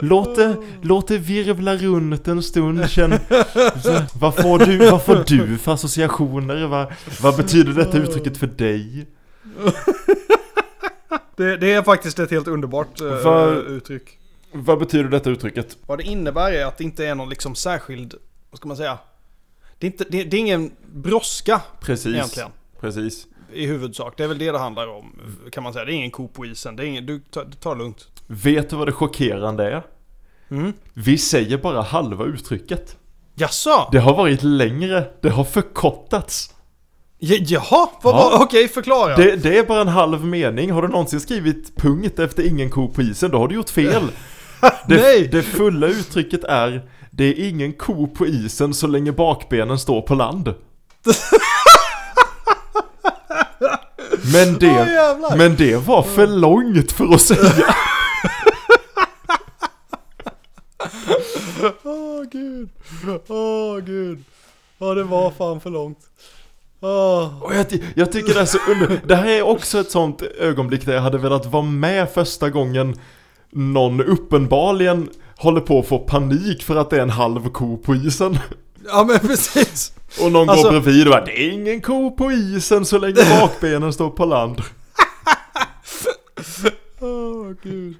Låt 0.00 0.36
det, 0.36 0.56
låt 0.82 1.08
det 1.08 1.18
virvla 1.18 1.76
runt 1.76 2.28
en 2.28 2.42
stund. 2.42 2.90
Känn, 2.90 3.10
vad, 4.20 4.36
får 4.36 4.58
du, 4.58 4.90
vad 4.90 5.02
får 5.04 5.24
du 5.26 5.58
för 5.58 5.72
associationer? 5.72 6.66
Vad, 6.66 6.92
vad 7.22 7.36
betyder 7.36 7.72
detta 7.72 7.98
uttrycket 7.98 8.36
för 8.36 8.46
dig? 8.46 9.06
Det, 11.36 11.56
det 11.56 11.72
är 11.72 11.82
faktiskt 11.82 12.18
ett 12.18 12.30
helt 12.30 12.48
underbart 12.48 13.00
eh, 13.00 13.06
Vad- 13.06 13.56
uttryck. 13.56 14.18
Vad 14.52 14.78
betyder 14.78 15.04
detta 15.10 15.30
uttrycket? 15.30 15.76
Vad 15.86 15.98
det 15.98 16.04
innebär 16.04 16.52
är 16.52 16.66
att 16.66 16.78
det 16.78 16.84
inte 16.84 17.06
är 17.06 17.14
någon 17.14 17.28
liksom 17.28 17.54
särskild, 17.54 18.14
vad 18.50 18.58
ska 18.58 18.68
man 18.68 18.76
säga? 18.76 18.98
Det 19.78 19.86
är, 19.86 19.90
inte, 19.90 20.04
det, 20.08 20.24
det 20.24 20.36
är 20.36 20.40
ingen 20.40 20.70
brådska 20.94 21.60
Precis. 21.80 22.06
egentligen. 22.14 22.48
Precis. 22.80 23.26
I 23.54 23.66
huvudsak. 23.66 24.14
Det 24.16 24.24
är 24.24 24.28
väl 24.28 24.38
det 24.38 24.52
det 24.52 24.58
handlar 24.58 24.86
om. 24.86 25.12
Kan 25.52 25.62
man 25.62 25.72
säga. 25.72 25.84
Det 25.84 25.92
är 25.92 25.94
ingen 25.94 26.10
ko 26.10 26.28
på 26.28 26.46
isen. 26.46 26.76
Det 26.76 26.82
är 26.82 26.86
ingen, 26.86 27.06
du 27.06 27.18
tar, 27.20 27.44
du 27.44 27.52
tar 27.52 27.74
det 27.74 27.78
lugnt. 27.82 28.06
Vet 28.26 28.70
du 28.70 28.76
vad 28.76 28.88
det 28.88 28.92
chockerande 28.92 29.64
är? 29.72 29.82
Mm. 30.50 30.72
Vi 30.94 31.18
säger 31.18 31.58
bara 31.58 31.82
halva 31.82 32.24
uttrycket. 32.24 32.96
Jaså? 33.34 33.88
Det 33.92 33.98
har 33.98 34.14
varit 34.16 34.42
längre, 34.42 35.04
det 35.20 35.30
har 35.30 35.44
förkortats. 35.44 36.54
Ja, 37.18 37.36
jaha? 37.40 37.88
Vad 38.02 38.14
Ja. 38.14 38.30
var, 38.30 38.44
okej, 38.44 38.68
förklara. 38.68 39.16
Det, 39.16 39.36
det 39.36 39.58
är 39.58 39.64
bara 39.64 39.80
en 39.80 39.88
halv 39.88 40.24
mening. 40.24 40.70
Har 40.70 40.82
du 40.82 40.88
någonsin 40.88 41.20
skrivit 41.20 41.76
punkt 41.76 42.18
efter 42.18 42.46
ingen 42.48 42.70
ko 42.70 42.88
på 42.88 43.02
isen, 43.02 43.30
då 43.30 43.38
har 43.38 43.48
du 43.48 43.54
gjort 43.54 43.70
fel. 43.70 44.02
Det, 44.88 44.96
Nej. 44.96 45.28
det 45.32 45.42
fulla 45.42 45.86
uttrycket 45.86 46.44
är 46.44 46.88
Det 47.10 47.24
är 47.24 47.48
ingen 47.48 47.72
ko 47.72 48.06
på 48.06 48.26
isen 48.26 48.74
så 48.74 48.86
länge 48.86 49.12
bakbenen 49.12 49.78
står 49.78 50.02
på 50.02 50.14
land. 50.14 50.48
Men 54.32 54.58
det, 54.58 54.66
jävlar. 54.66 55.36
men 55.36 55.56
det 55.56 55.76
var 55.76 56.02
för 56.02 56.26
långt 56.26 56.92
för 56.92 57.14
att 57.14 57.20
säga. 57.20 57.74
Åh 61.82 62.22
gud. 62.32 62.68
Åh 63.28 63.78
gud. 63.78 64.24
Ja, 64.78 64.94
det 64.94 65.04
var 65.04 65.30
fan 65.30 65.60
för 65.60 65.70
långt. 65.70 65.98
Åh. 66.80 67.42
Och 67.42 67.54
jag, 67.54 67.66
jag 67.94 68.12
tycker 68.12 68.34
det 68.34 68.40
är 68.40 68.44
så 68.44 68.58
under... 68.68 69.00
Det 69.06 69.16
här 69.16 69.28
är 69.28 69.42
också 69.42 69.80
ett 69.80 69.90
sånt 69.90 70.22
ögonblick 70.22 70.86
där 70.86 70.94
jag 70.94 71.00
hade 71.00 71.18
velat 71.18 71.46
vara 71.46 71.62
med 71.62 72.10
första 72.10 72.50
gången 72.50 72.96
någon 73.50 74.00
uppenbarligen 74.00 75.08
håller 75.36 75.60
på 75.60 75.78
att 75.78 75.86
få 75.86 75.98
panik 75.98 76.62
för 76.62 76.76
att 76.76 76.90
det 76.90 76.96
är 76.96 77.02
en 77.02 77.10
halv 77.10 77.48
ko 77.48 77.76
på 77.76 77.94
isen. 77.94 78.38
Ja, 78.86 79.04
men 79.04 79.18
precis. 79.18 79.92
Och 80.20 80.32
någon 80.32 80.48
Alltså- 80.50 80.70
går 80.70 80.80
bredvid 80.80 81.06
och 81.06 81.10
bara 81.12 81.24
Det 81.24 81.40
är 81.42 81.50
ingen 81.50 81.80
ko 81.80 82.10
på 82.16 82.32
isen 82.32 82.84
så 82.84 82.98
länge 82.98 83.40
bakbenen 83.40 83.92
står 83.92 84.10
på 84.10 84.24
land. 84.24 84.62
Åh 87.00 87.52
gud. 87.62 87.96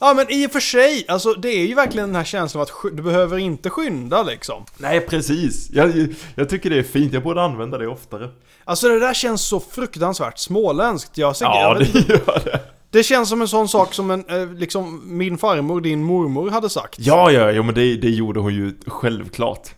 Ja, 0.00 0.14
men 0.14 0.26
i 0.32 0.46
och 0.46 0.50
för 0.50 0.60
sig. 0.60 1.04
Alltså, 1.08 1.32
det 1.32 1.48
är 1.48 1.66
ju 1.66 1.74
verkligen 1.74 2.08
den 2.08 2.16
här 2.16 2.24
känslan 2.24 2.60
av 2.62 2.68
att 2.68 2.96
du 2.96 3.02
behöver 3.02 3.38
inte 3.38 3.70
skynda 3.70 4.22
liksom. 4.22 4.64
Nej 4.76 5.00
precis. 5.00 5.68
Jag, 5.72 6.06
jag 6.34 6.48
tycker 6.48 6.70
det 6.70 6.78
är 6.78 6.82
fint, 6.82 7.12
jag 7.12 7.22
borde 7.22 7.42
använda 7.42 7.78
det 7.78 7.86
oftare. 7.88 8.28
Alltså 8.64 8.88
det 8.88 9.00
där 9.00 9.14
känns 9.14 9.42
så 9.42 9.60
fruktansvärt 9.60 10.38
småländskt. 10.38 11.18
Jag, 11.18 11.36
ser, 11.36 11.44
Ja 11.44 11.60
jag, 11.62 11.78
det 11.78 12.08
gör 12.08 12.40
det. 12.44 12.60
Det 12.90 13.02
känns 13.02 13.28
som 13.28 13.42
en 13.42 13.48
sån 13.48 13.68
sak 13.68 13.94
som 13.94 14.10
en, 14.10 14.24
eh, 14.28 14.52
liksom 14.52 15.00
min 15.04 15.38
farmor, 15.38 15.80
din 15.80 16.04
mormor, 16.04 16.50
hade 16.50 16.70
sagt. 16.70 16.94
Ja, 16.98 17.30
ja, 17.30 17.52
ja 17.52 17.62
men 17.62 17.74
det, 17.74 17.96
det 17.96 18.10
gjorde 18.10 18.40
hon 18.40 18.54
ju 18.54 18.74
självklart. 18.86 19.68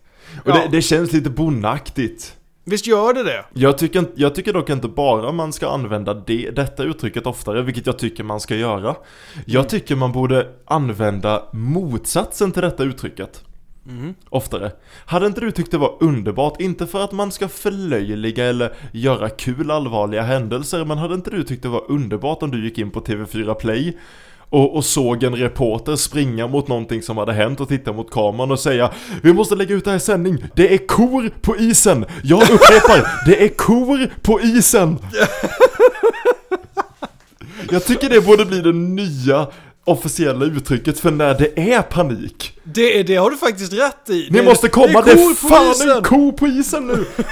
Och 0.45 0.51
Ja. 0.51 0.55
det, 0.55 0.69
det 0.71 0.83
känns 0.83 1.13
lite 1.13 1.31
bonnaktigt. 1.31 2.37
Visst 2.65 2.87
gör 2.87 3.15
det 3.15 3.23
det? 3.23 3.45
Jag 3.53 3.79
tycker, 3.79 4.05
jag 4.15 4.35
tycker 4.35 4.53
dock 4.53 4.71
inte 4.71 4.89
bara 4.89 5.33
man 5.33 5.53
ska 5.53 5.69
använda 5.71 6.15
det, 6.15 6.51
detta 6.51 6.83
uttrycket 6.83 7.27
oftare, 7.27 7.63
vilket 7.63 7.87
jag 7.87 7.99
tycker 7.99 8.25
man 8.25 8.41
ska 8.41 8.57
göra. 8.57 8.95
Jag 9.47 9.69
tycker 9.69 9.97
man 9.97 10.13
borde 10.13 10.49
använda 10.65 11.43
motsatsen 11.53 12.53
till 12.53 12.63
detta 12.63 12.83
uttrycket. 12.83 13.45
Oftare. 14.29 14.73
Hade 15.07 15.27
inte 15.27 15.41
du 15.41 15.51
tyckt 15.51 15.71
det 15.71 15.79
var 15.79 15.97
underbart, 16.01 16.61
inte 16.61 16.87
för 16.87 17.05
att 17.05 17.13
man 17.13 17.33
ska 17.33 17.49
förlöjliga 17.49 18.45
eller 18.45 18.73
göra 18.93 19.29
kul 19.29 19.71
allvarliga 19.71 20.23
händelser, 20.23 20.85
men 20.85 20.99
hade 20.99 21.15
inte 21.15 21.31
du 21.31 21.43
tyckt 21.45 21.63
det 21.63 21.69
var 21.69 21.91
underbart 21.91 22.43
om 22.43 22.51
du 22.51 22.65
gick 22.65 22.79
in 22.79 22.91
på 22.91 23.01
TV4 23.01 23.55
Play 23.55 23.97
och, 24.51 24.77
och 24.77 24.85
såg 24.85 25.23
en 25.23 25.37
reporter 25.37 25.97
springa 25.97 26.47
mot 26.47 26.69
någonting 26.69 27.03
som 27.03 27.19
hade 27.19 27.33
hänt 27.33 27.61
och 27.61 27.69
titta 27.69 27.93
mot 27.93 28.11
kameran 28.11 28.51
och 28.51 28.61
säga 28.61 28.91
Vi 29.23 29.33
måste 29.33 29.55
lägga 29.55 29.75
ut 29.75 29.85
det 29.85 29.91
här 29.91 29.97
i 29.97 30.01
sändning, 30.01 30.45
det 30.55 30.75
är 30.75 30.87
kor 30.87 31.31
på 31.41 31.57
isen! 31.57 32.07
Jag 32.23 32.43
upprepar, 32.43 33.27
det 33.27 33.45
är 33.45 33.49
kor 33.49 34.11
på 34.23 34.41
isen! 34.41 34.99
Jag 37.71 37.85
tycker 37.85 38.09
det 38.09 38.21
borde 38.21 38.45
bli 38.45 38.61
det 38.61 38.73
nya 38.73 39.47
officiella 39.85 40.45
uttrycket 40.45 41.01
för 41.01 41.11
när 41.11 41.35
det 41.35 41.73
är 41.73 41.83
panik. 41.83 42.61
Det, 42.65 43.03
det 43.03 43.17
har 43.17 43.31
du 43.31 43.37
faktiskt 43.37 43.73
rätt 43.73 44.11
i. 44.11 44.29
Ni 44.31 44.39
det, 44.39 44.45
måste 44.45 44.69
komma, 44.69 45.03
det 45.03 45.11
är, 45.11 45.17
kor 45.17 45.49
på 45.49 45.49
fan 45.49 45.71
isen. 45.71 45.91
en 45.91 46.03
ko 46.03 46.33
på 46.33 46.47
isen 46.47 46.87
nu! 46.87 47.07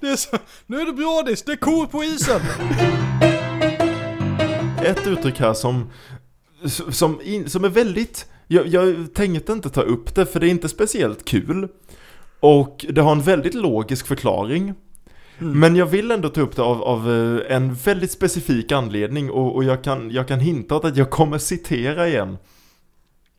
Det 0.00 0.10
är 0.10 0.16
så, 0.16 0.28
nu 0.66 0.80
är 0.80 0.86
det 0.86 0.92
brådis, 0.92 1.42
det 1.42 1.52
är 1.52 1.56
kor 1.56 1.86
på 1.86 2.04
isen! 2.04 2.40
Ett 4.84 5.06
uttryck 5.06 5.40
här 5.40 5.54
som, 5.54 5.90
som, 6.90 7.20
in, 7.24 7.50
som 7.50 7.64
är 7.64 7.68
väldigt, 7.68 8.26
jag, 8.46 8.66
jag 8.66 9.14
tänkte 9.14 9.52
inte 9.52 9.70
ta 9.70 9.80
upp 9.80 10.14
det 10.14 10.26
för 10.26 10.40
det 10.40 10.46
är 10.46 10.50
inte 10.50 10.68
speciellt 10.68 11.24
kul. 11.24 11.68
Och 12.40 12.86
det 12.88 13.00
har 13.00 13.12
en 13.12 13.22
väldigt 13.22 13.54
logisk 13.54 14.06
förklaring. 14.06 14.74
Men 15.38 15.76
jag 15.76 15.86
vill 15.86 16.10
ändå 16.10 16.28
ta 16.28 16.40
upp 16.40 16.56
det 16.56 16.62
av, 16.62 16.82
av 16.82 17.10
eh, 17.10 17.56
en 17.56 17.74
väldigt 17.74 18.10
specifik 18.10 18.72
anledning 18.72 19.30
och, 19.30 19.54
och 19.54 19.64
jag, 19.64 19.84
kan, 19.84 20.10
jag 20.10 20.28
kan 20.28 20.40
hinta 20.40 20.76
att 20.76 20.96
jag 20.96 21.10
kommer 21.10 21.38
citera 21.38 22.08
igen. 22.08 22.36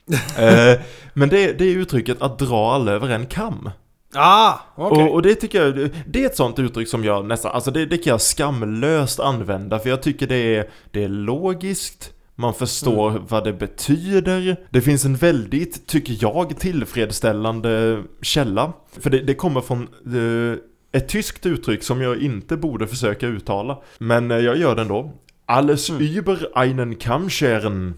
eh, 0.37 0.79
men 1.13 1.29
det, 1.29 1.53
det 1.53 1.65
är 1.65 1.75
uttrycket 1.77 2.21
att 2.21 2.39
dra 2.39 2.73
alla 2.73 2.91
över 2.91 3.09
en 3.09 3.25
kam. 3.25 3.69
Ah, 4.15 4.59
okej. 4.75 5.03
Och, 5.03 5.13
och 5.13 5.21
det 5.21 5.35
tycker 5.35 5.65
jag, 5.65 5.89
det 6.07 6.23
är 6.23 6.25
ett 6.25 6.35
sånt 6.35 6.59
uttryck 6.59 6.87
som 6.87 7.03
jag 7.03 7.25
nästan, 7.25 7.51
alltså 7.51 7.71
det, 7.71 7.85
det 7.85 7.97
kan 7.97 8.11
jag 8.11 8.21
skamlöst 8.21 9.19
använda 9.19 9.79
för 9.79 9.89
jag 9.89 10.01
tycker 10.03 10.27
det 10.27 10.55
är, 10.55 10.69
det 10.91 11.03
är 11.03 11.09
logiskt, 11.09 12.11
man 12.35 12.53
förstår 12.53 13.21
vad 13.27 13.43
det 13.43 13.53
betyder. 13.53 14.57
Det 14.69 14.81
finns 14.81 15.05
en 15.05 15.15
väldigt, 15.15 15.87
tycker 15.87 16.17
jag, 16.19 16.59
tillfredsställande 16.59 18.03
källa. 18.21 18.73
För 18.99 19.09
det, 19.09 19.21
det 19.21 19.33
kommer 19.33 19.61
från 19.61 19.81
eh, 19.81 20.57
ett 20.99 21.09
tyskt 21.09 21.45
uttryck 21.45 21.83
som 21.83 22.01
jag 22.01 22.17
inte 22.21 22.57
borde 22.57 22.87
försöka 22.87 23.27
uttala. 23.27 23.77
Men 23.97 24.31
eh, 24.31 24.37
jag 24.37 24.57
gör 24.57 24.75
det 24.75 24.81
ändå. 24.81 25.11
Alles 25.45 25.89
über 25.89 26.57
einen 26.57 26.95
Kamm 26.95 27.29
scheren. 27.29 27.93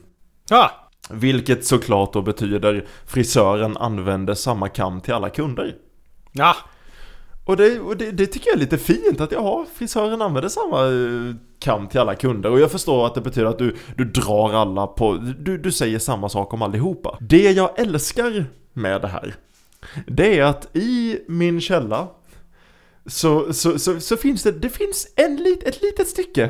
Ah, 0.50 0.70
Vilket 1.10 1.66
såklart 1.66 2.14
då 2.14 2.22
betyder 2.22 2.86
frisören 3.06 3.78
använder 3.78 4.34
samma 4.34 4.70
kam 4.70 5.02
till 5.02 5.14
alla 5.14 5.30
kunder 5.30 5.76
ja. 6.38 6.56
Och, 7.46 7.58
det, 7.58 7.80
och 7.80 7.98
det, 7.98 8.12
det 8.12 8.28
tycker 8.28 8.48
jag 8.48 8.56
är 8.56 8.60
lite 8.60 8.78
fint 8.78 9.22
att 9.22 9.32
ja, 9.32 9.66
frisören 9.76 10.22
använder 10.22 10.50
samma 10.50 10.86
eh, 10.86 11.36
kam 11.60 11.88
till 11.88 12.00
alla 12.00 12.16
kunder 12.16 12.52
och 12.52 12.60
jag 12.60 12.72
förstår 12.72 13.06
att 13.06 13.16
det 13.16 13.22
betyder 13.22 13.48
att 13.48 13.58
du, 13.58 13.76
du 13.96 14.06
drar 14.06 14.54
alla 14.54 14.88
på, 14.88 15.14
du, 15.40 15.58
du 15.58 15.72
säger 15.72 16.00
samma 16.00 16.30
sak 16.30 16.54
om 16.54 16.62
allihopa. 16.62 17.18
Det 17.22 17.52
jag 17.52 17.80
älskar 17.80 18.46
med 18.74 19.02
det 19.02 19.08
här, 19.08 19.36
det 20.08 20.40
är 20.40 20.44
att 20.44 20.76
i 20.76 21.20
min 21.28 21.62
källa 21.62 22.08
så, 23.06 23.54
så, 23.54 23.80
så, 23.80 24.00
så 24.00 24.18
finns 24.18 24.44
det, 24.44 24.52
det 24.52 24.70
finns 24.70 25.08
en 25.16 25.36
lit, 25.36 25.64
ett 25.64 25.82
litet 25.82 26.08
stycke 26.08 26.50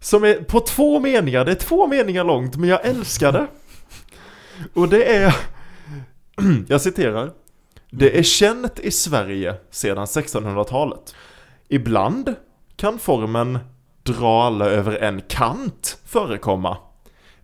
som 0.00 0.24
är 0.24 0.34
på 0.34 0.60
två 0.60 1.00
meningar, 1.00 1.44
det 1.44 1.50
är 1.50 1.56
två 1.56 1.86
meningar 1.86 2.24
långt 2.24 2.56
men 2.56 2.68
jag 2.68 2.86
älskar 2.86 3.32
det. 3.32 3.46
Och 4.74 4.88
det 4.88 5.04
är, 5.04 5.36
jag 6.68 6.80
citerar. 6.80 7.30
Det 7.94 8.18
är 8.18 8.22
känt 8.22 8.78
i 8.78 8.90
Sverige 8.90 9.54
sedan 9.70 10.04
1600-talet. 10.04 11.14
Ibland 11.68 12.34
kan 12.76 12.98
formen 12.98 13.58
dra 14.02 14.42
alla 14.42 14.64
över 14.64 14.96
en 14.96 15.20
kant 15.20 15.98
förekomma. 16.04 16.76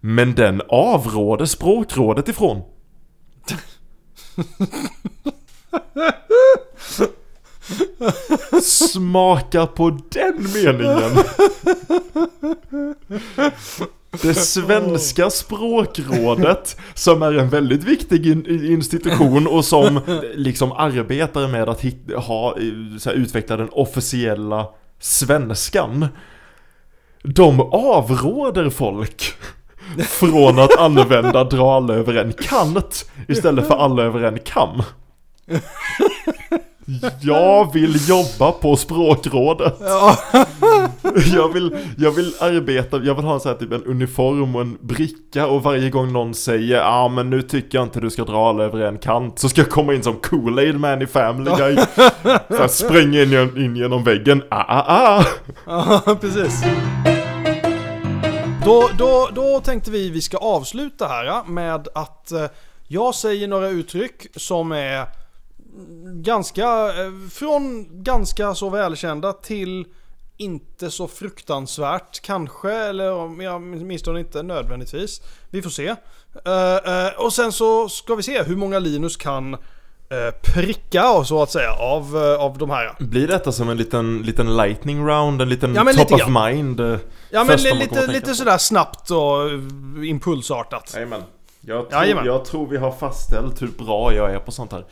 Men 0.01 0.35
den 0.35 0.63
avråder 0.69 1.45
språkrådet 1.45 2.29
ifrån. 2.29 2.63
Smaka 8.63 9.67
på 9.67 9.99
den 10.11 10.47
meningen! 10.55 11.25
Det 14.11 14.35
svenska 14.35 15.31
språkrådet, 15.31 16.77
som 16.95 17.23
är 17.23 17.33
en 17.33 17.49
väldigt 17.49 17.85
viktig 17.85 18.27
institution 18.49 19.47
och 19.47 19.65
som 19.65 20.01
liksom 20.35 20.73
arbetar 20.73 21.49
med 21.49 21.69
att 21.69 21.83
ha, 22.27 22.57
så 22.99 23.11
här, 23.11 23.17
utveckla 23.17 23.57
den 23.57 23.69
officiella 23.73 24.67
svenskan. 25.01 26.09
De 27.23 27.61
avråder 27.61 28.71
folk 28.71 29.35
från 30.09 30.59
att 30.59 30.79
använda 30.79 31.45
dra 31.45 31.77
alla 31.77 31.95
över 31.95 32.15
en 32.15 32.33
kant 32.33 33.11
istället 33.29 33.67
för 33.67 33.75
alla 33.75 34.03
över 34.03 34.23
en 34.23 34.39
kam. 34.39 34.83
Jag 37.21 37.73
vill 37.73 38.09
jobba 38.09 38.53
på 38.53 38.77
språkrådet. 38.77 39.75
Jag 41.35 41.53
vill, 41.53 41.77
jag 41.99 42.11
vill 42.11 42.35
arbeta, 42.41 42.97
jag 42.97 43.15
vill 43.15 43.25
ha 43.25 43.41
sån 43.41 43.53
här 43.53 43.59
typ 43.59 43.73
en 43.73 43.85
uniform 43.85 44.55
och 44.55 44.61
en 44.61 44.79
bricka 44.81 45.47
och 45.47 45.63
varje 45.63 45.91
gång 45.91 46.13
någon 46.13 46.35
säger 46.35 46.77
ja 46.77 46.85
ah, 46.85 47.09
men 47.09 47.31
nu 47.31 47.43
tycker 47.43 47.79
jag 47.79 47.87
inte 47.87 48.01
du 48.01 48.11
ska 48.11 48.25
dra 48.25 48.49
alla 48.49 48.65
över 48.65 48.81
en 48.81 48.99
kant 48.99 49.39
så 49.39 49.49
ska 49.49 49.61
jag 49.61 49.71
komma 49.71 49.95
in 49.95 50.03
som 50.03 50.15
Kool-Aid 50.15 50.79
man 50.79 51.03
i 51.03 51.07
Family 51.07 51.51
Guy. 51.57 51.77
Så 52.77 52.93
här, 52.93 53.23
in, 53.23 53.65
in 53.65 53.77
genom 53.77 54.05
väggen, 54.05 54.43
ah 54.51 54.65
ah 54.69 54.85
ah. 54.89 55.25
Ja, 55.67 56.17
precis. 56.21 56.63
Då, 58.65 58.89
då, 58.99 59.29
då 59.35 59.61
tänkte 59.61 59.91
vi 59.91 60.11
vi 60.11 60.21
ska 60.21 60.37
avsluta 60.37 61.07
här 61.07 61.25
ja, 61.25 61.45
med 61.49 61.89
att 61.95 62.33
eh, 62.33 62.45
jag 62.89 63.15
säger 63.15 63.49
några 63.49 63.69
uttryck 63.69 64.27
som 64.37 64.73
är 64.73 65.07
ganska, 66.23 66.69
eh, 66.89 67.13
från 67.33 67.87
ganska 68.03 68.55
så 68.55 68.69
välkända 68.71 69.33
till 69.33 69.87
inte 70.37 70.91
så 70.91 71.09
fruktansvärt 71.09 72.21
kanske, 72.23 72.73
eller 72.73 73.13
om 73.13 73.41
jag 73.41 73.55
åtminstone 73.57 74.21
inte 74.21 74.43
nödvändigtvis. 74.43 75.21
Vi 75.51 75.63
får 75.63 75.71
se. 75.71 75.87
Eh, 76.45 77.07
eh, 77.07 77.13
och 77.17 77.33
sen 77.33 77.53
så 77.53 77.89
ska 77.89 78.15
vi 78.15 78.23
se 78.23 78.43
hur 78.43 78.57
många 78.57 78.79
Linus 78.79 79.17
kan 79.17 79.57
pricka 80.55 81.11
och 81.11 81.27
så 81.27 81.43
att 81.43 81.51
säga 81.51 81.73
av, 81.73 82.17
av 82.17 82.59
de 82.59 82.71
här. 82.71 82.97
Blir 82.99 83.29
detta 83.29 83.53
som 83.53 83.69
en 83.69 83.77
liten, 83.77 84.19
liten 84.23 84.57
lightning 84.57 85.07
round, 85.09 85.43
en 85.43 85.49
liten 85.49 85.75
Ja, 85.75 85.85
top 85.85 85.95
lite 85.97 86.15
of 86.15 86.21
grann. 86.21 86.33
mind? 86.55 86.81
Ja 87.31 87.45
men 87.45 87.57
lite, 87.79 88.07
lite 88.07 88.35
sådär 88.35 88.59
snabbt 88.59 89.11
och 89.11 89.51
impulsartat. 90.05 90.93
Jajamän. 90.95 91.23
Jag 91.61 91.91
tror, 91.91 92.03
Jajamän. 92.03 92.27
jag 92.27 92.45
tror 92.45 92.67
vi 92.67 92.77
har 92.77 92.91
fastställt 92.93 93.63
hur 93.63 93.69
bra 93.69 94.15
jag 94.15 94.35
är 94.35 94.39
på 94.39 94.53
sånt 94.53 94.73
här. 94.73 94.85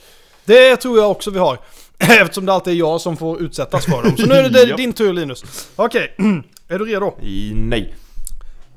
Det 0.46 0.76
tror 0.76 0.98
jag 0.98 1.10
också 1.10 1.30
vi 1.30 1.38
har. 1.38 1.58
Eftersom 1.98 2.46
det 2.46 2.52
alltid 2.52 2.72
är 2.72 2.76
jag 2.78 3.00
som 3.00 3.16
får 3.16 3.40
utsättas 3.42 3.84
för 3.84 4.02
dem. 4.02 4.16
Så 4.16 4.26
nu 4.26 4.34
är 4.34 4.48
det 4.50 4.64
din 4.76 4.92
tur 4.92 5.12
Linus. 5.12 5.68
Okej, 5.76 6.14
är 6.68 6.78
du 6.78 6.84
redo? 6.84 7.14
Nej. 7.54 7.94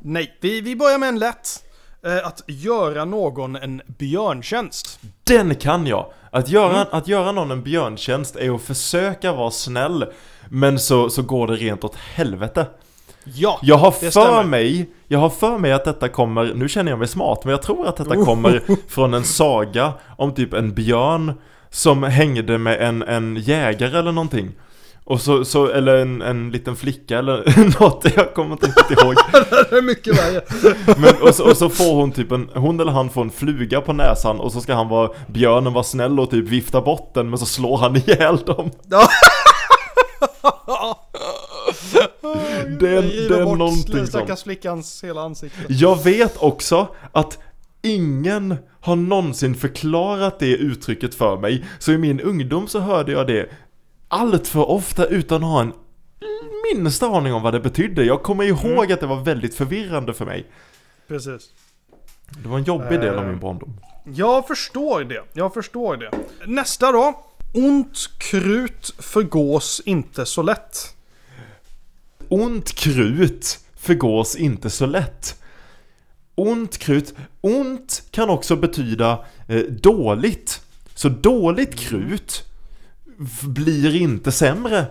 Nej. 0.02 0.38
Vi, 0.42 0.62
vi 0.62 0.76
börjar 0.76 0.98
med 0.98 1.10
en 1.10 1.20
lätt. 1.20 1.64
Eh, 2.06 2.28
att 2.28 2.42
göra 2.48 3.06
någon 3.06 3.56
en 3.56 3.82
björntjänst. 3.88 5.00
Den 5.24 5.56
kan 5.56 5.88
jag! 5.88 6.12
Att 6.32 6.50
göra, 6.50 6.76
Mm. 6.76 6.88
att 6.92 7.08
göra 7.08 7.32
någon 7.32 7.52
en 7.52 7.64
björntjänst 7.64 8.36
är 8.36 8.56
att 8.56 8.62
försöka 8.62 9.32
vara 9.34 9.52
snäll 9.52 10.06
Men 10.50 10.80
så, 10.80 11.10
så 11.10 11.22
går 11.22 11.48
det 11.48 11.54
rent 11.56 11.84
åt 11.84 11.96
helvete 11.96 12.66
Ja, 13.36 13.60
Jag 13.62 13.78
har 13.78 13.92
för 13.92 14.10
stämmer. 14.10 14.44
mig, 14.44 14.90
jag 15.08 15.20
har 15.20 15.30
för 15.30 15.58
mig 15.58 15.72
att 15.72 15.86
detta 15.86 16.10
kommer, 16.10 16.54
nu 16.56 16.70
känner 16.70 16.92
jag 16.92 17.00
mig 17.00 17.08
smart 17.08 17.40
Men 17.44 17.52
jag 17.52 17.62
tror 17.62 17.88
att 17.88 17.98
detta 17.98 18.16
Oh. 18.16 18.26
kommer 18.26 18.62
från 18.90 19.14
en 19.14 19.24
saga 19.24 19.94
om 20.18 20.34
typ 20.34 20.54
en 20.54 20.74
björn 20.74 21.34
Som 21.70 22.04
hängde 22.04 22.58
med 22.58 22.82
en, 22.82 23.04
en 23.04 23.36
jägare 23.36 24.00
eller 24.00 24.12
någonting 24.12 24.52
och 25.04 25.22
så, 25.22 25.46
så, 25.46 25.68
eller 25.68 25.96
en, 25.96 26.22
en 26.22 26.52
liten 26.52 26.76
flicka 26.76 27.20
eller 27.20 27.44
något, 27.82 28.06
jag 28.16 28.34
kommer 28.34 28.52
inte 28.52 28.66
riktigt 28.68 28.92
ihåg 29.02 29.16
det 29.70 29.78
är 29.78 29.82
mycket 29.82 30.18
värre. 30.20 30.42
Men, 30.98 31.22
och, 31.28 31.36
så, 31.36 31.50
och 31.50 31.58
så 31.58 31.70
får 31.70 31.96
hon 31.96 32.12
typ 32.12 32.32
en, 32.32 32.50
hon 32.56 32.80
eller 32.80 32.92
han 32.92 33.10
får 33.10 33.22
en 33.22 33.30
fluga 33.30 33.82
på 33.82 33.94
näsan 33.94 34.40
och 34.40 34.52
så 34.52 34.62
ska 34.62 34.74
han 34.74 34.90
vara, 34.90 35.10
björnen 35.28 35.74
vara 35.74 35.84
snäll 35.84 36.20
och 36.20 36.30
typ 36.30 36.48
vifta 36.48 36.82
bort 36.82 37.12
den 37.14 37.30
men 37.30 37.40
så 37.40 37.46
slår 37.46 37.78
han 37.78 37.96
ihjäl 37.96 38.38
dem 38.38 38.72
Det 42.80 43.02
det 43.02 43.40
är 43.40 43.46
bort 43.46 43.58
någonting 43.58 43.96
den 43.96 44.08
stackars 44.08 44.44
flickans 44.44 45.04
hela 45.04 45.22
ansikte. 45.22 45.58
Jag 45.70 46.04
vet 46.04 46.38
också 46.38 46.88
att 47.12 47.38
ingen 47.82 48.56
har 48.82 48.96
någonsin 48.96 49.56
förklarat 49.56 50.40
det 50.40 50.52
uttrycket 50.56 51.16
för 51.16 51.38
mig. 51.38 51.66
Så 51.80 51.92
i 51.92 51.98
min 51.98 52.20
ungdom 52.22 52.68
så 52.68 52.80
hörde 52.80 53.12
jag 53.12 53.28
det 53.28 53.50
allt 54.08 54.48
för 54.48 54.70
ofta 54.70 55.06
utan 55.06 55.44
att 55.44 55.50
ha 55.50 55.62
en 55.62 55.74
minsta 56.76 57.08
aning 57.08 57.34
om 57.34 57.42
vad 57.42 57.54
det 57.54 57.60
betydde. 57.60 58.04
Jag 58.04 58.24
kommer 58.24 58.44
ihåg 58.44 58.92
att 58.92 59.00
det 59.00 59.08
var 59.08 59.24
väldigt 59.24 59.56
förvirrande 59.56 60.14
för 60.14 60.26
mig. 60.26 60.46
Precis. 61.08 61.50
Det 62.44 62.50
var 62.50 62.58
en 62.58 62.64
jobbig 62.64 63.00
del 63.00 63.16
av 63.16 63.24
Eh. 63.24 63.30
min 63.30 63.40
barndom. 63.40 63.80
Jag 64.06 64.48
förstår 64.48 65.04
det. 65.04 65.24
Jag 65.34 65.54
förstår 65.54 65.98
det. 65.98 66.12
Nästa 66.48 66.92
då. 66.92 67.26
Ont 67.54 68.10
krut 68.20 68.94
förgås 69.00 69.82
inte 69.86 70.26
så 70.26 70.42
lätt. 70.42 70.96
Ont 72.30 72.76
krut 72.76 73.60
förgås 73.78 74.36
inte 74.36 74.70
så 74.70 74.86
lätt. 74.86 75.36
Ont 76.36 76.78
krut, 76.78 77.14
ont 77.42 78.04
kan 78.12 78.30
också 78.30 78.56
betyda 78.56 79.20
eh, 79.48 79.60
dåligt. 79.60 80.62
Så 80.96 81.10
dåligt 81.10 81.76
krut 81.80 82.44
f- 83.22 83.42
blir 83.42 83.96
inte 83.96 84.32
sämre. 84.32 84.86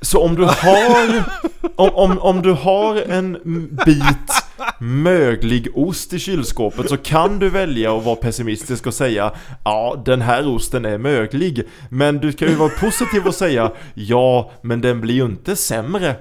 Så 0.00 0.22
om 0.24 0.34
du 0.34 0.44
har, 0.44 1.22
om, 1.76 1.90
om, 1.94 2.18
om 2.18 2.42
du 2.42 2.52
har 2.52 2.96
en 2.96 3.38
bit 3.86 4.32
möglig 4.80 5.68
ost 5.74 6.12
i 6.12 6.18
kylskåpet 6.18 6.88
så 6.88 6.96
kan 6.96 7.38
du 7.38 7.50
välja 7.50 7.96
att 7.96 8.04
vara 8.04 8.16
pessimistisk 8.16 8.86
och 8.86 8.94
säga 8.94 9.32
Ja, 9.64 10.02
den 10.06 10.20
här 10.22 10.48
osten 10.48 10.84
är 10.84 10.98
möglig. 10.98 11.62
Men 11.90 12.18
du 12.18 12.32
kan 12.32 12.48
ju 12.48 12.54
vara 12.54 12.68
positiv 12.80 13.26
och 13.26 13.34
säga 13.34 13.72
Ja, 13.94 14.50
men 14.62 14.80
den 14.80 15.00
blir 15.00 15.14
ju 15.14 15.24
inte 15.24 15.56
sämre. 15.56 16.16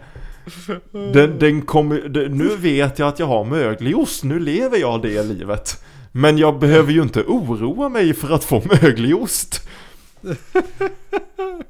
Den, 0.91 1.39
den 1.39 1.61
kommer, 1.61 1.99
den, 1.99 2.37
nu 2.37 2.55
vet 2.55 2.99
jag 2.99 3.07
att 3.07 3.19
jag 3.19 3.27
har 3.27 3.43
möglig 3.43 3.97
ost, 3.97 4.23
nu 4.23 4.39
lever 4.39 4.77
jag 4.77 5.01
det 5.01 5.23
livet. 5.23 5.83
Men 6.11 6.37
jag 6.37 6.59
behöver 6.59 6.91
ju 6.91 7.01
inte 7.01 7.21
oroa 7.21 7.89
mig 7.89 8.13
för 8.13 8.33
att 8.33 8.43
få 8.43 8.61
ost. 9.13 9.67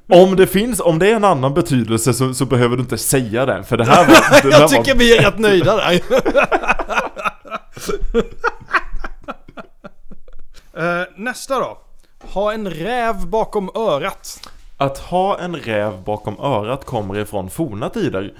Om 0.09 0.35
det 0.35 0.47
finns, 0.47 0.79
om 0.79 0.99
det 0.99 1.11
är 1.11 1.15
en 1.15 1.23
annan 1.23 1.53
betydelse 1.53 2.13
så, 2.13 2.33
så 2.33 2.45
behöver 2.45 2.75
du 2.75 2.81
inte 2.81 2.97
säga 2.97 3.45
den, 3.45 3.63
för 3.63 3.77
det 3.77 3.85
här 3.85 4.05
var... 4.05 4.41
Det 4.43 4.49
Jag 4.49 4.59
här 4.59 4.67
tycker 4.67 4.93
var 4.93 4.99
vi 4.99 5.17
är 5.17 5.23
rätt 5.23 5.39
nöjda 5.39 5.75
där. 5.75 6.01
Eh, 10.77 11.03
Nästa 11.15 11.59
då. 11.59 11.77
Ha 12.19 12.53
en 12.53 12.69
räv 12.69 13.27
bakom 13.27 13.69
örat. 13.75 14.49
Att 14.77 14.97
ha 14.97 15.39
en 15.39 15.55
räv 15.55 16.03
bakom 16.03 16.39
örat 16.39 16.85
kommer 16.85 17.17
ifrån 17.19 17.49
forna 17.49 17.89
tider. 17.89 18.33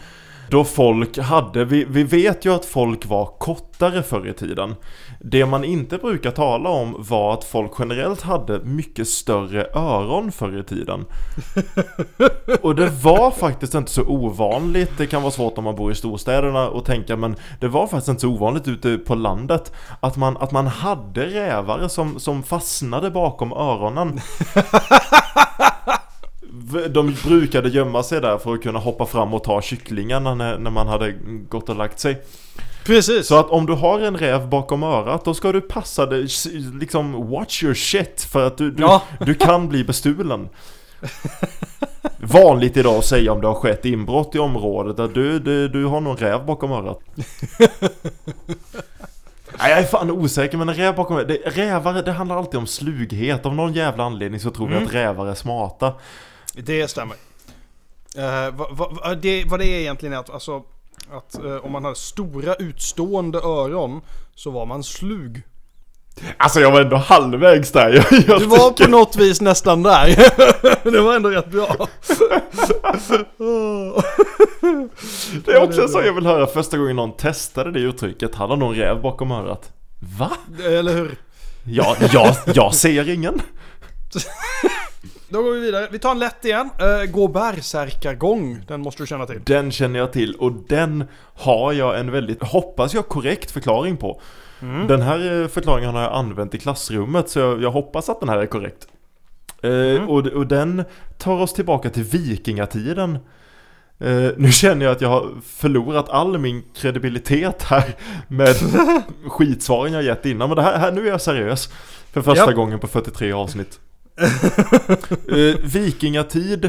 Då 0.49 0.63
folk 0.63 1.17
hade, 1.17 1.65
vi, 1.65 1.85
vi 1.89 2.03
vet 2.03 2.45
ju 2.45 2.53
att 2.53 2.65
folk 2.65 3.05
var 3.05 3.25
kortare 3.25 4.03
förr 4.03 4.27
i 4.27 4.33
tiden. 4.33 4.75
Det 5.19 5.45
man 5.45 5.63
inte 5.63 5.97
brukar 5.97 6.31
tala 6.31 6.69
om 6.69 6.95
var 7.09 7.33
att 7.33 7.43
folk 7.43 7.71
generellt 7.79 8.21
hade 8.21 8.59
mycket 8.63 9.07
större 9.07 9.67
öron 9.73 10.31
förr 10.31 10.59
i 10.59 10.63
tiden. 10.63 11.05
Och 12.61 12.75
det 12.75 12.89
var 12.89 13.31
faktiskt 13.31 13.73
inte 13.73 13.91
så 13.91 14.03
ovanligt, 14.03 14.91
det 14.97 15.07
kan 15.07 15.21
vara 15.21 15.31
svårt 15.31 15.57
om 15.57 15.63
man 15.63 15.75
bor 15.75 15.91
i 15.91 15.95
storstäderna 15.95 16.69
och 16.69 16.85
tänka 16.85 17.17
men 17.17 17.35
det 17.59 17.67
var 17.67 17.87
faktiskt 17.87 18.09
inte 18.09 18.21
så 18.21 18.29
ovanligt 18.29 18.67
ute 18.67 18.97
på 18.97 19.15
landet 19.15 19.71
att 19.99 20.17
man, 20.17 20.37
att 20.37 20.51
man 20.51 20.67
hade 20.67 21.25
rävar 21.25 21.87
som, 21.87 22.19
som 22.19 22.43
fastnade 22.43 23.11
bakom 23.11 23.51
öronen. 23.51 24.19
De 26.89 27.15
brukade 27.23 27.69
gömma 27.69 28.03
sig 28.03 28.21
där 28.21 28.37
för 28.37 28.53
att 28.53 28.63
kunna 28.63 28.79
hoppa 28.79 29.05
fram 29.05 29.33
och 29.33 29.43
ta 29.43 29.61
kycklingarna 29.61 30.35
när, 30.35 30.57
när 30.57 30.71
man 30.71 30.87
hade 30.87 31.11
gått 31.49 31.69
och 31.69 31.75
lagt 31.75 31.99
sig. 31.99 32.21
Precis. 32.85 33.27
Så 33.27 33.39
att 33.39 33.49
om 33.49 33.65
du 33.65 33.73
har 33.73 33.99
en 33.99 34.17
räv 34.17 34.49
bakom 34.49 34.83
örat 34.83 35.25
då 35.25 35.33
ska 35.33 35.51
du 35.51 35.61
passa 35.61 36.05
dig, 36.05 36.27
liksom 36.79 37.29
watch 37.29 37.63
your 37.63 37.73
shit 37.73 38.21
för 38.21 38.47
att 38.47 38.57
du, 38.57 38.71
du, 38.71 38.83
Ja. 38.83 39.01
du 39.19 39.33
kan 39.33 39.69
bli 39.69 39.83
bestulen. 39.83 40.49
Vanligt 42.19 42.77
idag 42.77 42.95
att 42.95 43.05
säga 43.05 43.31
om 43.31 43.41
det 43.41 43.47
har 43.47 43.55
skett 43.55 43.85
inbrott 43.85 44.35
i 44.35 44.39
området 44.39 44.99
att 44.99 45.13
du, 45.13 45.39
du, 45.39 45.67
du 45.67 45.85
har 45.85 46.01
någon 46.01 46.17
räv 46.17 46.45
bakom 46.45 46.71
örat. 46.71 46.99
Nej, 49.59 49.71
jag 49.71 49.79
är 49.79 49.83
fan 49.83 50.11
osäker 50.11 50.57
men 50.57 50.69
en 50.69 50.75
räv 50.75 50.95
bakom 50.95 51.17
örat, 51.17 51.27
det, 51.27 51.37
rävar 51.45 51.93
det 51.93 52.11
handlar 52.11 52.37
alltid 52.37 52.59
om 52.59 52.67
slughet. 52.67 53.45
Av 53.45 53.55
någon 53.55 53.73
jävla 53.73 54.03
anledning 54.03 54.39
så 54.39 54.49
tror 54.49 54.67
vi 54.67 54.75
att 54.75 54.93
rävar 54.93 55.27
är 55.27 55.33
smarta. 55.33 55.93
Det 56.63 56.87
stämmer. 56.87 57.15
Eh, 58.17 58.49
vad, 58.55 58.91
vad, 58.91 59.17
det, 59.21 59.43
vad 59.45 59.59
det 59.59 59.65
är 59.65 59.79
egentligen 59.79 60.13
är 60.13 60.17
att, 60.17 60.29
alltså, 60.29 60.63
att 61.11 61.43
eh, 61.43 61.55
om 61.55 61.71
man 61.71 61.83
hade 61.83 61.95
stora 61.95 62.55
utstående 62.55 63.37
öron 63.37 64.01
så 64.35 64.51
var 64.51 64.65
man 64.65 64.83
slug. 64.83 65.41
Alltså 66.37 66.59
jag 66.59 66.71
var 66.71 66.81
ändå 66.81 66.95
halvvägs 66.95 67.71
där. 67.71 67.89
Jag, 67.93 68.05
jag 68.27 68.39
Du 68.39 68.45
var 68.45 68.69
tycker- 68.69 68.83
på 68.85 68.89
något 68.91 69.15
vis 69.15 69.41
nästan 69.41 69.83
där. 69.83 70.15
det 70.91 71.01
var 71.01 71.15
ändå 71.15 71.29
rätt 71.29 71.51
bra. 71.51 71.87
Det 75.45 75.51
är 75.51 75.63
också 75.63 75.87
så 75.87 76.01
jag 76.05 76.13
vill 76.13 76.25
höra 76.25 76.47
första 76.47 76.77
gången 76.77 76.95
någon 76.95 77.17
testade 77.17 77.71
det 77.71 77.79
uttrycket. 77.79 78.35
Hade 78.35 78.55
någon 78.55 78.75
räv 78.75 79.01
bakom 79.01 79.31
örat? 79.31 79.71
Va? 80.19 80.31
Eller 80.63 80.93
hur? 80.93 81.17
Ja, 81.63 81.95
jag, 82.13 82.35
jag 82.53 82.75
ser 82.75 83.09
ingen. 83.09 83.41
Då 85.29 85.43
går 85.43 85.51
vi 85.51 85.59
vidare. 85.59 85.87
Vi 85.91 85.99
tar 85.99 86.11
en 86.11 86.19
lätt 86.19 86.45
igen. 86.45 86.69
Uh, 86.81 87.11
gå 87.11 87.27
bärsärkargång. 87.27 88.63
Den 88.67 88.81
måste 88.81 89.03
du 89.03 89.07
känna 89.07 89.25
till. 89.25 89.41
Den 89.43 89.71
känner 89.71 89.99
jag 89.99 90.13
till 90.13 90.35
och 90.35 90.51
den 90.51 91.03
har 91.33 91.73
jag 91.73 91.99
en 91.99 92.11
väldigt, 92.11 92.43
hoppas 92.43 92.93
jag, 92.93 93.07
korrekt 93.07 93.51
förklaring 93.51 93.97
på. 93.97 94.21
Den 94.59 95.01
här 95.01 95.41
eh, 95.41 95.47
förklaringen 95.47 95.95
har 95.95 96.01
jag 96.01 96.13
använt 96.13 96.55
i 96.55 96.59
klassrummet 96.59 97.29
så 97.29 97.39
jag, 97.39 97.61
jag 97.61 97.71
hoppas 97.71 98.09
att 98.09 98.19
den 98.19 98.29
här 98.29 98.37
är 98.37 98.45
korrekt. 98.45 98.87
Eh, 99.61 100.09
och, 100.09 100.27
och 100.27 100.47
den 100.47 100.83
tar 101.17 101.41
oss 101.41 101.53
tillbaka 101.53 101.89
till 101.89 102.03
vikingatiden. 102.03 103.17
Eh, 103.99 104.29
nu 104.37 104.51
känner 104.51 104.85
jag 104.85 104.91
att 104.91 105.01
jag 105.01 105.09
har 105.09 105.29
förlorat 105.45 106.09
all 106.09 106.37
min 106.37 106.63
kredibilitet 106.75 107.63
här 107.63 107.95
med 108.27 108.55
skitsvaren 109.29 109.93
jag 109.93 110.03
gett 110.03 110.25
innan. 110.25 110.49
Men 110.49 110.55
det 110.55 110.61
här, 110.61 110.77
här, 110.77 110.91
nu 110.91 111.07
är 111.07 111.11
jag 111.11 111.21
seriös. 111.21 111.69
För 112.11 112.21
första 112.21 112.45
Japp. 112.45 112.55
gången 112.55 112.79
på 112.79 112.87
43 112.87 113.31
avsnitt. 113.31 113.79
eh, 115.31 115.55
vikingatid. 115.63 116.65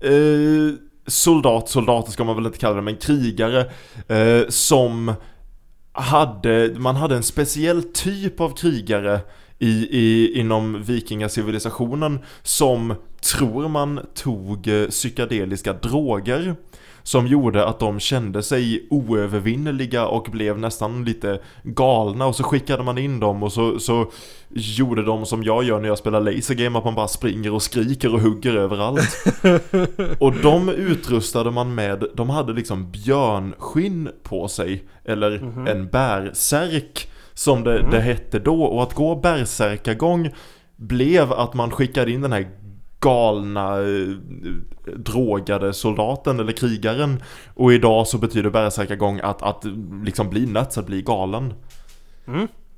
Eh, 0.00 0.74
soldat, 1.06 1.68
soldater 1.68 2.12
ska 2.12 2.24
man 2.24 2.36
väl 2.36 2.46
inte 2.46 2.58
kalla 2.58 2.76
det, 2.76 2.82
men 2.82 2.96
krigare. 2.96 3.70
Eh, 4.08 4.48
som 4.48 5.14
hade, 5.92 6.74
man 6.76 6.96
hade 6.96 7.16
en 7.16 7.22
speciell 7.22 7.82
typ 7.82 8.40
av 8.40 8.56
krigare 8.56 9.20
i, 9.58 9.88
i, 9.90 10.32
inom 10.40 10.82
vikingacivilisationen 10.82 12.18
som 12.42 12.94
tror 13.32 13.68
man 13.68 14.00
tog 14.14 14.68
eh, 14.68 14.88
psykedeliska 14.88 15.72
droger 15.72 16.56
som 17.04 17.26
gjorde 17.26 17.66
att 17.66 17.78
de 17.78 18.00
kände 18.00 18.42
sig 18.42 18.86
oövervinneliga 18.90 20.06
och 20.06 20.28
blev 20.30 20.58
nästan 20.58 21.04
lite 21.04 21.40
galna. 21.62 22.26
Och 22.26 22.36
så 22.36 22.42
skickade 22.42 22.82
man 22.82 22.98
in 22.98 23.20
dem 23.20 23.42
och 23.42 23.52
så, 23.52 23.78
så 23.78 24.10
gjorde 24.48 25.02
de 25.02 25.26
som 25.26 25.42
jag 25.42 25.64
gör 25.64 25.80
när 25.80 25.88
jag 25.88 25.98
spelar 25.98 26.20
laser 26.20 26.54
game 26.54 26.78
att 26.78 26.84
man 26.84 26.94
bara 26.94 27.08
springer 27.08 27.54
och 27.54 27.62
skriker 27.62 28.14
och 28.14 28.20
hugger 28.20 28.56
överallt. 28.56 29.26
Och 30.18 30.32
de 30.32 30.68
utrustade 30.68 31.50
man 31.50 31.74
med, 31.74 32.04
de 32.14 32.30
hade 32.30 32.52
liksom 32.52 32.90
björnskinn 32.90 34.08
på 34.22 34.48
sig 34.48 34.84
Eller 35.04 35.32
en 35.68 35.88
bärsärk 35.88 37.08
Som 37.34 37.64
det, 37.64 37.86
det 37.90 38.00
hette 38.00 38.38
då. 38.38 38.62
Och 38.62 38.82
att 38.82 38.94
gå 38.94 39.16
bärsärkagång 39.16 40.30
Blev 40.76 41.32
att 41.32 41.54
man 41.54 41.70
skickade 41.70 42.10
in 42.10 42.20
den 42.20 42.32
här 42.32 42.63
galna 43.04 43.78
eh, 43.78 44.08
drogade 44.96 45.72
soldaten 45.72 46.40
eller 46.40 46.52
krigaren 46.52 47.22
Och 47.54 47.72
idag 47.72 48.06
så 48.06 48.18
betyder 48.18 48.50
bärsärkagång 48.50 49.20
att, 49.22 49.42
att 49.42 49.64
liksom 50.04 50.30
bli 50.30 50.46
nuts, 50.46 50.78
att 50.78 50.86
bli 50.86 51.02
galen 51.02 51.54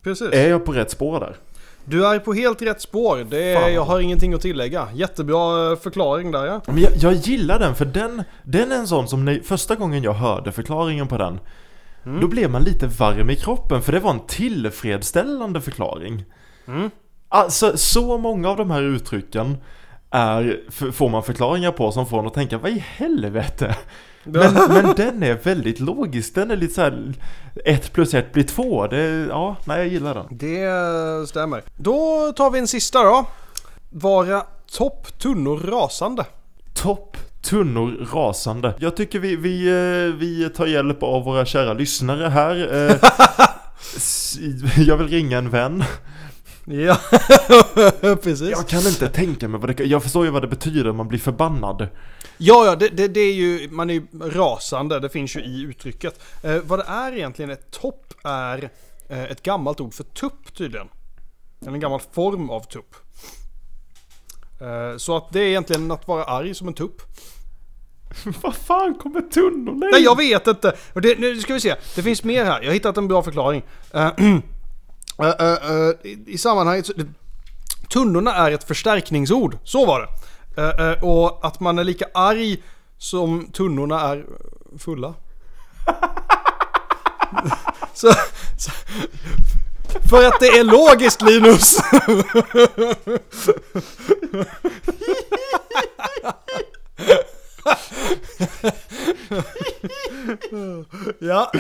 Precis. 0.03 0.33
Är 0.33 0.49
jag 0.49 0.65
på 0.65 0.73
rätt 0.73 0.91
spår 0.91 1.21
där? 1.21 1.37
Du 1.85 2.07
är 2.07 2.19
på 2.19 2.33
helt 2.33 2.63
rätt 2.63 2.81
spår. 2.81 3.27
Det 3.31 3.55
är, 3.55 3.69
jag 3.69 3.85
har 3.85 4.01
ingenting 4.01 4.35
att 4.35 4.41
tillägga. 4.41 4.89
Jättebra 4.95 5.71
eh, 5.71 5.79
förklaring 5.79 6.31
där 6.31 6.47
ja. 6.47 6.61
Men 6.67 6.79
jag, 6.79 6.93
jag 6.97 7.13
gillar 7.13 7.59
den 7.59 7.75
för 7.75 7.85
den, 7.85 8.23
den 8.43 8.73
är 8.73 8.77
en 8.77 8.87
sån 8.87 9.09
som 9.09 9.25
när, 9.25 9.41
första 9.41 9.75
gången 9.75 10.03
jag 10.03 10.13
hörde 10.13 10.53
förklaringen 10.53 11.09
på 11.09 11.19
den 11.19 11.41
Då 12.21 12.29
blev 12.29 12.51
man 12.51 12.63
lite 12.63 12.87
varm 12.87 13.31
i 13.31 13.37
kroppen 13.37 13.83
för 13.83 13.93
det 13.93 14.01
var 14.01 14.11
en 14.11 14.27
tillfredsställande 14.27 15.61
förklaring 15.61 16.25
Alltså 17.29 17.77
så 17.77 18.19
många 18.19 18.49
av 18.51 18.57
de 18.57 18.71
här 18.71 18.83
uttrycken 18.83 19.57
är, 20.17 20.61
får 20.93 21.09
man 21.09 21.23
förklaringar 21.23 21.73
på 21.73 21.93
som 21.93 22.07
får 22.07 22.19
en 22.19 22.27
att 22.27 22.35
tänka 22.35 22.59
vad 22.59 22.71
i 22.71 22.79
helvete? 22.79 23.77
Men, 24.25 24.55
men 24.55 24.95
den 24.97 25.23
är 25.23 25.35
väldigt 25.35 25.81
logisk, 25.81 26.35
den 26.35 26.51
är 26.51 26.57
lite 26.57 26.75
så 26.75 26.81
här 26.81 27.15
ett 27.65 27.93
plus 27.93 28.15
ett 28.15 28.33
blir 28.33 28.45
två, 28.45 28.87
det, 28.87 29.27
ja, 29.29 29.57
nej 29.65 29.79
jag 29.79 29.89
gillar 29.89 30.15
den 30.15 30.27
Det 30.31 31.29
stämmer. 31.29 31.63
Då 31.77 32.33
tar 32.37 32.51
vi 32.51 32.59
en 32.59 32.69
sista 32.69 33.03
då. 33.03 33.27
Vara 33.91 34.43
topp 34.73 35.19
tunnor 35.19 35.59
rasande. 35.59 36.25
Topp 36.75 37.17
tunnor 37.43 38.09
rasande. 38.13 38.75
Jag 38.79 38.97
tycker 38.97 39.19
vi, 39.19 39.37
vi, 39.37 39.67
eh, 39.67 40.19
vi 40.19 40.51
tar 40.57 40.67
hjälp 40.67 41.03
av 41.03 41.25
våra 41.25 41.45
kära 41.47 41.73
lyssnare 41.73 42.29
här. 42.29 42.87
Eh, 42.91 42.97
Jag 44.87 44.97
vill 44.97 45.09
ringa 45.09 45.39
en 45.39 45.51
vän. 45.51 45.85
Ja, 46.69 46.99
precis. 48.23 48.51
Jag 48.51 48.69
kan 48.69 48.87
inte 48.87 49.09
tänka 49.09 49.49
mig 49.49 49.61
vad 49.61 49.77
det 49.77 49.85
Jag 49.85 50.03
förstår 50.03 50.25
ju 50.25 50.31
vad 50.31 50.43
det 50.43 50.49
betyder, 50.49 50.93
man 50.93 51.09
blir 51.09 51.19
förbannad. 51.19 51.89
Ja, 52.39 52.67
ja, 52.67 52.77
det, 52.77 52.89
det, 52.89 53.09
det 53.09 53.21
är 53.21 53.35
ju, 53.35 53.69
man 53.71 53.91
är 53.91 53.95
ju 53.95 54.07
rasande, 54.21 55.01
det 55.01 55.09
finns 55.09 55.37
ju 55.37 55.41
i 55.41 55.63
uttrycket. 55.63 56.21
Eh, 56.43 56.57
vad 56.65 56.79
det 56.79 56.85
är 56.89 57.13
egentligen, 57.13 57.51
ett 57.51 57.71
topp 57.71 58.15
är 58.25 58.71
eh, 59.09 59.25
ett 59.25 59.43
gammalt 59.43 59.81
ord 59.81 59.95
för 59.95 60.05
tupp 60.05 60.57
tydligen. 60.57 60.89
Eller 61.63 61.73
en 61.73 61.81
gammal 61.81 62.01
form 62.13 62.51
av 62.51 62.61
tupp. 62.61 62.95
Eh, 64.61 64.97
så 64.97 65.17
att 65.17 65.33
det 65.33 65.41
är 65.41 65.47
egentligen 65.47 65.91
att 65.91 66.09
vara 66.09 66.25
arg 66.25 66.55
som 66.55 66.69
en 66.69 66.75
tupp. 66.75 67.03
Vad 68.43 68.55
fan 68.55 68.95
kommer 68.95 69.21
tunnorna 69.21 69.87
in? 69.87 69.93
Nej, 69.93 70.03
jag 70.03 70.17
vet 70.17 70.47
inte. 70.47 70.77
Det, 70.95 71.19
nu 71.19 71.41
ska 71.41 71.55
vi 71.55 71.61
se. 71.61 71.75
Det 71.95 72.03
finns 72.03 72.25
mer 72.25 72.45
här. 72.45 72.61
Jag 72.61 72.69
har 72.69 72.75
hittat 72.75 72.97
en 72.97 73.09
bra 73.09 73.23
förklaring. 73.23 73.63
Uh, 75.23 75.29
uh, 75.71 75.95
i, 76.03 76.25
I 76.27 76.39
sammanhanget 76.39 76.87
så... 76.87 76.93
Tunnorna 77.89 78.35
är 78.35 78.51
ett 78.51 78.65
förstärkningsord. 78.65 79.59
Så 79.65 79.87
var 79.87 80.01
det. 80.01 80.09
Och 81.03 81.47
att 81.47 81.61
man 81.61 81.79
är 81.79 81.85
lika 81.85 82.07
arg 82.15 82.63
som 82.99 83.51
tunnorna 83.53 84.01
är 84.01 84.25
fulla. 84.79 85.15
så, 87.95 88.13
så, 88.59 88.71
för 90.09 90.25
att 90.25 90.41
det 90.41 90.47
är 90.47 90.65
logiskt 90.65 91.23
Linus. 91.23 91.77
ja, 101.19 101.51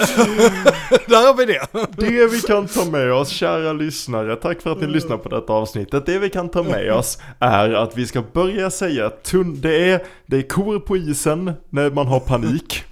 där 1.06 1.26
har 1.26 1.36
vi 1.36 1.44
det. 1.44 1.66
Det 1.96 2.26
vi 2.26 2.40
kan 2.40 2.66
ta 2.66 2.84
med 2.84 3.12
oss, 3.12 3.28
kära 3.28 3.72
lyssnare, 3.72 4.36
tack 4.36 4.62
för 4.62 4.72
att 4.72 4.80
ni 4.80 4.86
lyssnar 4.86 5.16
på 5.16 5.28
detta 5.28 5.52
avsnittet. 5.52 6.06
Det 6.06 6.18
vi 6.18 6.30
kan 6.30 6.48
ta 6.48 6.62
med 6.62 6.92
oss 6.92 7.18
är 7.38 7.70
att 7.70 7.96
vi 7.96 8.06
ska 8.06 8.22
börja 8.32 8.70
säga 8.70 9.06
att 9.06 9.24
tunn, 9.24 9.60
det, 9.60 9.90
är, 9.90 10.02
det 10.26 10.36
är 10.36 10.42
kor 10.42 10.78
på 10.78 10.96
isen 10.96 11.52
när 11.70 11.90
man 11.90 12.06
har 12.06 12.20
panik. 12.20 12.84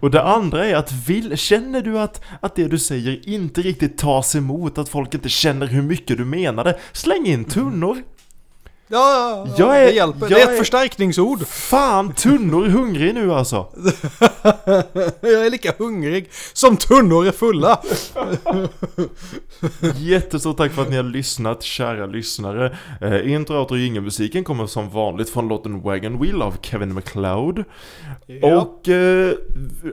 Och 0.00 0.10
det 0.10 0.22
andra 0.22 0.66
är 0.66 0.76
att 0.76 0.92
vill, 0.92 1.36
känner 1.36 1.82
du 1.82 1.98
att, 1.98 2.24
att 2.40 2.54
det 2.54 2.68
du 2.68 2.78
säger 2.78 3.28
inte 3.28 3.62
riktigt 3.62 3.98
tas 3.98 4.36
emot, 4.36 4.78
att 4.78 4.88
folk 4.88 5.14
inte 5.14 5.28
känner 5.28 5.66
hur 5.66 5.82
mycket 5.82 6.18
du 6.18 6.24
menade, 6.24 6.78
släng 6.92 7.26
in 7.26 7.44
tunnor. 7.44 8.02
Ja, 8.88 8.98
ja, 8.98 9.46
ja 9.46 9.54
Jag 9.66 9.82
är- 9.82 9.86
det 9.86 9.92
hjälper. 9.92 10.28
det 10.28 10.34
är 10.40 10.44
ett 10.44 10.48
är- 10.52 10.56
förstärkningsord. 10.56 11.46
Fan, 11.46 12.12
tunnor 12.12 12.64
är 12.66 12.70
hungrig 12.70 13.14
nu 13.14 13.32
alltså. 13.32 13.66
Jag 15.20 15.46
är 15.46 15.50
lika 15.50 15.72
hungrig 15.78 16.28
som 16.52 16.76
tunnor 16.76 17.26
är 17.26 17.30
fulla. 17.32 17.80
Jättestort 19.96 20.56
tack 20.56 20.72
för 20.72 20.82
att 20.82 20.90
ni 20.90 20.96
har 20.96 21.02
lyssnat, 21.02 21.62
kära 21.62 22.06
lyssnare. 22.06 22.76
Eh, 23.00 23.32
intro, 23.32 23.56
outro 23.58 23.74
och 23.74 23.78
jingelmusiken 23.80 24.44
kommer 24.44 24.66
som 24.66 24.90
vanligt 24.90 25.30
från 25.30 25.48
låten 25.48 25.80
Wagon 25.82 26.20
Wheel 26.22 26.42
av 26.42 26.54
Kevin 26.62 26.94
MacLeod. 26.94 27.64
Ja. 28.26 28.60
Och 28.60 28.88
eh, 28.88 29.32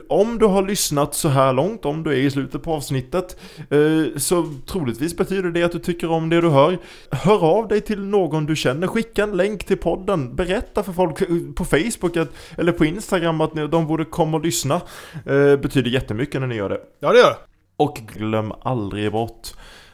om 0.08 0.38
du 0.38 0.46
har 0.46 0.62
lyssnat 0.62 1.14
så 1.14 1.28
här 1.28 1.52
långt, 1.52 1.84
om 1.84 2.02
du 2.02 2.10
är 2.10 2.16
i 2.16 2.30
slutet 2.30 2.62
på 2.62 2.72
avsnittet, 2.74 3.36
eh, 3.70 4.18
så 4.18 4.46
troligtvis 4.66 5.16
betyder 5.16 5.50
det 5.50 5.62
att 5.62 5.72
du 5.72 5.78
tycker 5.78 6.10
om 6.10 6.28
det 6.28 6.40
du 6.40 6.48
hör. 6.48 6.78
Hör 7.10 7.44
av 7.44 7.68
dig 7.68 7.80
till 7.80 8.00
någon 8.04 8.46
du 8.46 8.56
känner, 8.56 8.83
skicka 8.88 9.22
en 9.22 9.36
länk 9.36 9.64
till 9.64 9.76
podden, 9.76 10.36
berätta 10.36 10.82
för 10.82 10.92
folk 10.92 11.18
på 11.54 11.64
Facebook 11.64 12.16
att, 12.16 12.28
eller 12.58 12.72
på 12.72 12.84
Instagram 12.84 13.40
att 13.40 13.54
de 13.54 13.86
borde 13.86 14.04
komma 14.04 14.36
och 14.36 14.44
lyssna. 14.44 14.74
Eh, 15.26 15.56
betyder 15.56 15.90
jättemycket 15.90 16.40
när 16.40 16.48
ni 16.48 16.54
gör 16.54 16.68
det. 16.68 16.80
Ja, 17.00 17.12
det 17.12 17.18
gör 17.18 17.30
det. 17.30 17.36
Och 17.76 17.96
glöm 18.14 18.52
aldrig 18.62 19.12
bort 19.12 19.48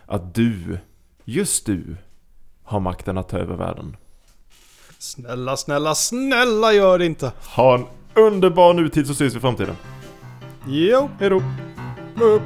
att 0.06 0.34
du, 0.34 0.78
just 1.24 1.66
du, 1.66 1.96
har 2.64 2.80
makten 2.80 3.18
att 3.18 3.28
ta 3.28 3.38
över 3.38 3.56
världen. 3.56 3.96
Snälla, 4.98 5.56
snälla, 5.56 5.94
snälla 5.94 6.72
gör 6.72 6.98
det 6.98 7.06
inte. 7.06 7.32
Ha 7.56 7.74
en 7.74 7.86
underbar 8.14 8.74
nutid 8.74 9.06
så 9.06 9.12
ses 9.12 9.34
vi 9.34 9.38
i 9.38 9.40
framtiden. 9.40 9.76
Jo. 10.66 11.10
Hejdå! 11.18 11.42
Upp. 12.20 12.42